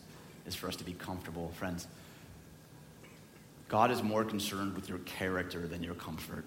is 0.47 0.55
for 0.55 0.68
us 0.68 0.77
to 0.77 0.85
be 0.85 0.92
comfortable. 0.92 1.51
Friends, 1.57 1.87
God 3.68 3.90
is 3.90 4.03
more 4.03 4.25
concerned 4.25 4.75
with 4.75 4.88
your 4.88 4.99
character 4.99 5.66
than 5.66 5.83
your 5.83 5.94
comfort. 5.94 6.44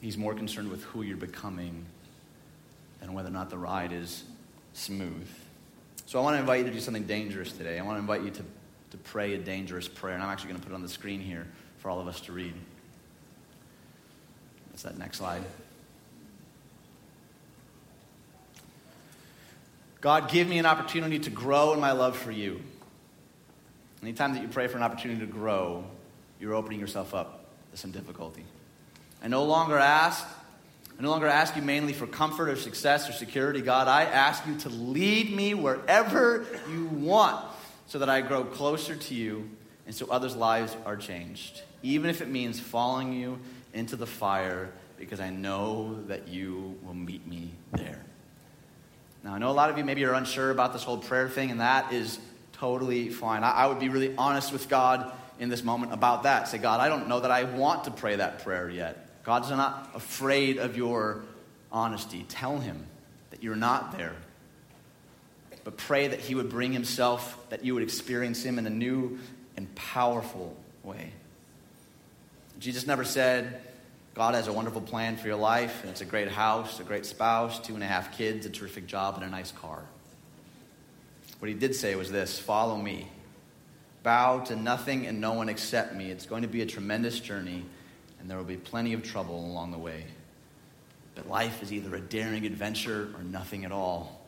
He's 0.00 0.18
more 0.18 0.34
concerned 0.34 0.70
with 0.70 0.84
who 0.84 1.02
you're 1.02 1.16
becoming 1.16 1.86
than 3.00 3.14
whether 3.14 3.28
or 3.28 3.32
not 3.32 3.48
the 3.50 3.58
ride 3.58 3.92
is 3.92 4.24
smooth. 4.74 5.28
So 6.06 6.18
I 6.18 6.22
want 6.22 6.36
to 6.36 6.40
invite 6.40 6.60
you 6.60 6.64
to 6.66 6.70
do 6.70 6.80
something 6.80 7.04
dangerous 7.04 7.52
today. 7.52 7.78
I 7.78 7.82
want 7.82 7.96
to 7.96 8.00
invite 8.00 8.22
you 8.22 8.30
to, 8.30 8.44
to 8.90 8.96
pray 8.98 9.34
a 9.34 9.38
dangerous 9.38 9.88
prayer. 9.88 10.14
And 10.14 10.22
I'm 10.22 10.30
actually 10.30 10.50
going 10.50 10.60
to 10.60 10.66
put 10.66 10.72
it 10.72 10.76
on 10.76 10.82
the 10.82 10.88
screen 10.88 11.20
here 11.20 11.46
for 11.78 11.90
all 11.90 12.00
of 12.00 12.06
us 12.06 12.20
to 12.22 12.32
read. 12.32 12.54
That's 14.70 14.82
that 14.82 14.98
next 14.98 15.18
slide. 15.18 15.42
God, 20.00 20.30
give 20.30 20.48
me 20.48 20.58
an 20.58 20.66
opportunity 20.66 21.18
to 21.20 21.30
grow 21.30 21.72
in 21.72 21.80
my 21.80 21.92
love 21.92 22.16
for 22.16 22.30
you. 22.30 22.60
Anytime 24.02 24.34
that 24.34 24.42
you 24.42 24.48
pray 24.48 24.68
for 24.68 24.76
an 24.76 24.84
opportunity 24.84 25.20
to 25.20 25.26
grow, 25.26 25.84
you're 26.40 26.54
opening 26.54 26.78
yourself 26.78 27.14
up 27.14 27.46
to 27.72 27.76
some 27.76 27.90
difficulty. 27.90 28.44
I 29.22 29.26
no 29.26 29.44
longer 29.44 29.76
ask, 29.76 30.24
I 30.96 31.02
no 31.02 31.10
longer 31.10 31.26
ask 31.26 31.56
you 31.56 31.62
mainly 31.62 31.92
for 31.92 32.06
comfort 32.06 32.48
or 32.48 32.54
success 32.54 33.08
or 33.08 33.12
security, 33.12 33.60
God. 33.60 33.88
I 33.88 34.04
ask 34.04 34.46
you 34.46 34.56
to 34.60 34.68
lead 34.68 35.34
me 35.34 35.54
wherever 35.54 36.46
you 36.70 36.86
want 36.86 37.44
so 37.88 37.98
that 37.98 38.08
I 38.08 38.20
grow 38.20 38.44
closer 38.44 38.94
to 38.94 39.14
you 39.14 39.50
and 39.86 39.94
so 39.94 40.06
others' 40.10 40.36
lives 40.36 40.76
are 40.86 40.96
changed. 40.96 41.62
Even 41.82 42.08
if 42.08 42.20
it 42.20 42.28
means 42.28 42.60
following 42.60 43.12
you 43.12 43.40
into 43.74 43.96
the 43.96 44.06
fire 44.06 44.70
because 44.96 45.18
I 45.18 45.30
know 45.30 46.02
that 46.06 46.28
you 46.28 46.78
will 46.84 46.94
meet 46.94 47.26
me 47.26 47.50
there. 47.72 48.04
Now, 49.24 49.34
I 49.34 49.38
know 49.38 49.50
a 49.50 49.52
lot 49.52 49.70
of 49.70 49.78
you 49.78 49.84
maybe 49.84 50.04
are 50.04 50.14
unsure 50.14 50.50
about 50.50 50.72
this 50.72 50.84
whole 50.84 50.98
prayer 50.98 51.28
thing, 51.28 51.50
and 51.50 51.60
that 51.60 51.92
is 51.92 52.18
totally 52.52 53.08
fine. 53.08 53.42
I, 53.42 53.50
I 53.50 53.66
would 53.66 53.80
be 53.80 53.88
really 53.88 54.14
honest 54.16 54.52
with 54.52 54.68
God 54.68 55.12
in 55.38 55.48
this 55.48 55.62
moment 55.62 55.92
about 55.92 56.24
that. 56.24 56.48
Say, 56.48 56.58
God, 56.58 56.80
I 56.80 56.88
don't 56.88 57.08
know 57.08 57.20
that 57.20 57.30
I 57.30 57.44
want 57.44 57.84
to 57.84 57.90
pray 57.90 58.16
that 58.16 58.44
prayer 58.44 58.68
yet. 58.70 59.24
God's 59.24 59.50
not 59.50 59.90
afraid 59.94 60.58
of 60.58 60.76
your 60.76 61.22
honesty. 61.70 62.24
Tell 62.28 62.58
him 62.58 62.86
that 63.30 63.42
you're 63.42 63.56
not 63.56 63.96
there. 63.96 64.16
But 65.64 65.76
pray 65.76 66.08
that 66.08 66.20
he 66.20 66.34
would 66.34 66.48
bring 66.48 66.72
himself, 66.72 67.38
that 67.50 67.64
you 67.64 67.74
would 67.74 67.82
experience 67.82 68.42
him 68.42 68.58
in 68.58 68.66
a 68.66 68.70
new 68.70 69.18
and 69.56 69.72
powerful 69.74 70.56
way. 70.82 71.12
Jesus 72.58 72.86
never 72.86 73.04
said, 73.04 73.60
God 74.18 74.34
has 74.34 74.48
a 74.48 74.52
wonderful 74.52 74.80
plan 74.80 75.16
for 75.16 75.28
your 75.28 75.36
life, 75.36 75.82
and 75.82 75.92
it's 75.92 76.00
a 76.00 76.04
great 76.04 76.26
house, 76.26 76.80
a 76.80 76.82
great 76.82 77.06
spouse, 77.06 77.60
two 77.60 77.74
and 77.74 77.84
a 77.84 77.86
half 77.86 78.18
kids, 78.18 78.46
a 78.46 78.50
terrific 78.50 78.88
job, 78.88 79.14
and 79.14 79.22
a 79.22 79.28
nice 79.28 79.52
car. 79.52 79.80
What 81.38 81.46
he 81.46 81.54
did 81.54 81.76
say 81.76 81.94
was 81.94 82.10
this 82.10 82.36
follow 82.36 82.76
me. 82.76 83.06
Bow 84.02 84.40
to 84.40 84.56
nothing 84.56 85.06
and 85.06 85.20
no 85.20 85.34
one 85.34 85.48
except 85.48 85.94
me. 85.94 86.10
It's 86.10 86.26
going 86.26 86.42
to 86.42 86.48
be 86.48 86.62
a 86.62 86.66
tremendous 86.66 87.20
journey 87.20 87.64
and 88.18 88.28
there 88.28 88.36
will 88.36 88.44
be 88.44 88.56
plenty 88.56 88.92
of 88.92 89.04
trouble 89.04 89.38
along 89.38 89.70
the 89.70 89.78
way. 89.78 90.04
But 91.14 91.28
life 91.28 91.62
is 91.62 91.72
either 91.72 91.94
a 91.94 92.00
daring 92.00 92.44
adventure 92.44 93.10
or 93.16 93.22
nothing 93.22 93.64
at 93.64 93.70
all. 93.70 94.20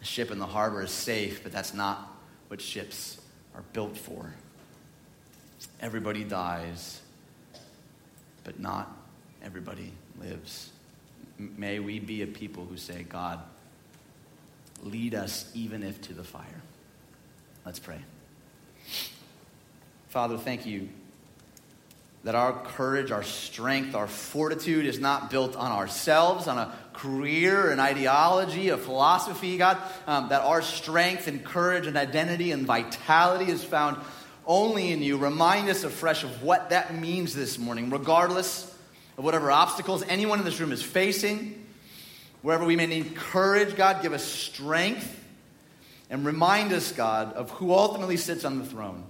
A 0.00 0.04
ship 0.04 0.30
in 0.30 0.38
the 0.38 0.46
harbor 0.46 0.84
is 0.84 0.92
safe, 0.92 1.42
but 1.42 1.50
that's 1.50 1.74
not 1.74 2.16
what 2.46 2.60
ships 2.60 3.20
are 3.56 3.64
built 3.72 3.96
for. 3.96 4.32
Everybody 5.80 6.22
dies, 6.22 7.01
but 8.44 8.60
not 8.60 8.96
everybody 9.42 9.92
lives. 10.20 10.70
May 11.38 11.78
we 11.78 11.98
be 11.98 12.22
a 12.22 12.26
people 12.26 12.64
who 12.64 12.76
say, 12.76 13.02
God, 13.02 13.40
lead 14.82 15.14
us 15.14 15.50
even 15.54 15.82
if 15.82 16.00
to 16.02 16.12
the 16.12 16.24
fire. 16.24 16.62
Let's 17.64 17.78
pray. 17.78 18.00
Father, 20.08 20.36
thank 20.36 20.66
you 20.66 20.88
that 22.24 22.34
our 22.36 22.52
courage, 22.52 23.10
our 23.10 23.22
strength, 23.22 23.94
our 23.94 24.06
fortitude 24.06 24.86
is 24.86 25.00
not 25.00 25.30
built 25.30 25.56
on 25.56 25.72
ourselves, 25.72 26.46
on 26.46 26.56
a 26.56 26.72
career, 26.92 27.70
an 27.70 27.80
ideology, 27.80 28.68
a 28.68 28.76
philosophy, 28.76 29.58
God. 29.58 29.78
Um, 30.06 30.28
that 30.28 30.42
our 30.42 30.62
strength 30.62 31.26
and 31.26 31.44
courage 31.44 31.86
and 31.86 31.96
identity 31.96 32.52
and 32.52 32.64
vitality 32.64 33.50
is 33.50 33.64
found 33.64 33.96
only 34.46 34.92
in 34.92 35.02
you. 35.02 35.16
Remind 35.16 35.68
us 35.68 35.84
afresh 35.84 36.24
of 36.24 36.42
what 36.42 36.70
that 36.70 36.94
means 36.94 37.34
this 37.34 37.58
morning, 37.58 37.90
regardless 37.90 38.64
of 39.18 39.24
whatever 39.24 39.50
obstacles 39.50 40.02
anyone 40.08 40.38
in 40.38 40.44
this 40.44 40.60
room 40.60 40.72
is 40.72 40.82
facing. 40.82 41.66
Wherever 42.42 42.64
we 42.64 42.76
may 42.76 42.86
need 42.86 43.14
courage, 43.14 43.76
God, 43.76 44.02
give 44.02 44.12
us 44.12 44.24
strength. 44.24 45.20
And 46.10 46.26
remind 46.26 46.72
us, 46.72 46.92
God, 46.92 47.32
of 47.34 47.50
who 47.50 47.72
ultimately 47.72 48.16
sits 48.16 48.44
on 48.44 48.58
the 48.58 48.66
throne 48.66 49.04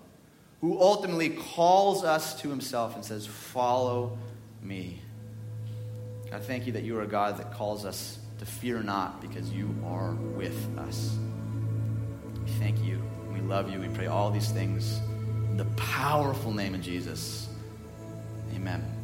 who 0.62 0.80
ultimately 0.80 1.28
calls 1.28 2.04
us 2.04 2.40
to 2.40 2.48
himself 2.48 2.94
and 2.94 3.04
says, 3.04 3.26
Follow 3.26 4.16
me. 4.62 5.02
God, 6.30 6.44
thank 6.44 6.66
you 6.66 6.72
that 6.72 6.84
you 6.84 6.96
are 6.98 7.02
a 7.02 7.06
God 7.06 7.36
that 7.38 7.52
calls 7.52 7.84
us 7.84 8.18
to 8.38 8.46
fear 8.46 8.80
not 8.82 9.20
because 9.20 9.52
you 9.52 9.74
are 9.84 10.12
with 10.14 10.78
us. 10.78 11.18
We 12.44 12.50
thank 12.52 12.82
you. 12.82 13.02
We 13.32 13.40
love 13.40 13.70
you. 13.70 13.80
We 13.80 13.88
pray 13.88 14.06
all 14.06 14.30
these 14.30 14.50
things 14.50 14.98
in 14.98 15.11
the 15.56 15.64
powerful 15.76 16.52
name 16.52 16.74
of 16.74 16.82
Jesus. 16.82 17.48
Amen. 18.54 19.01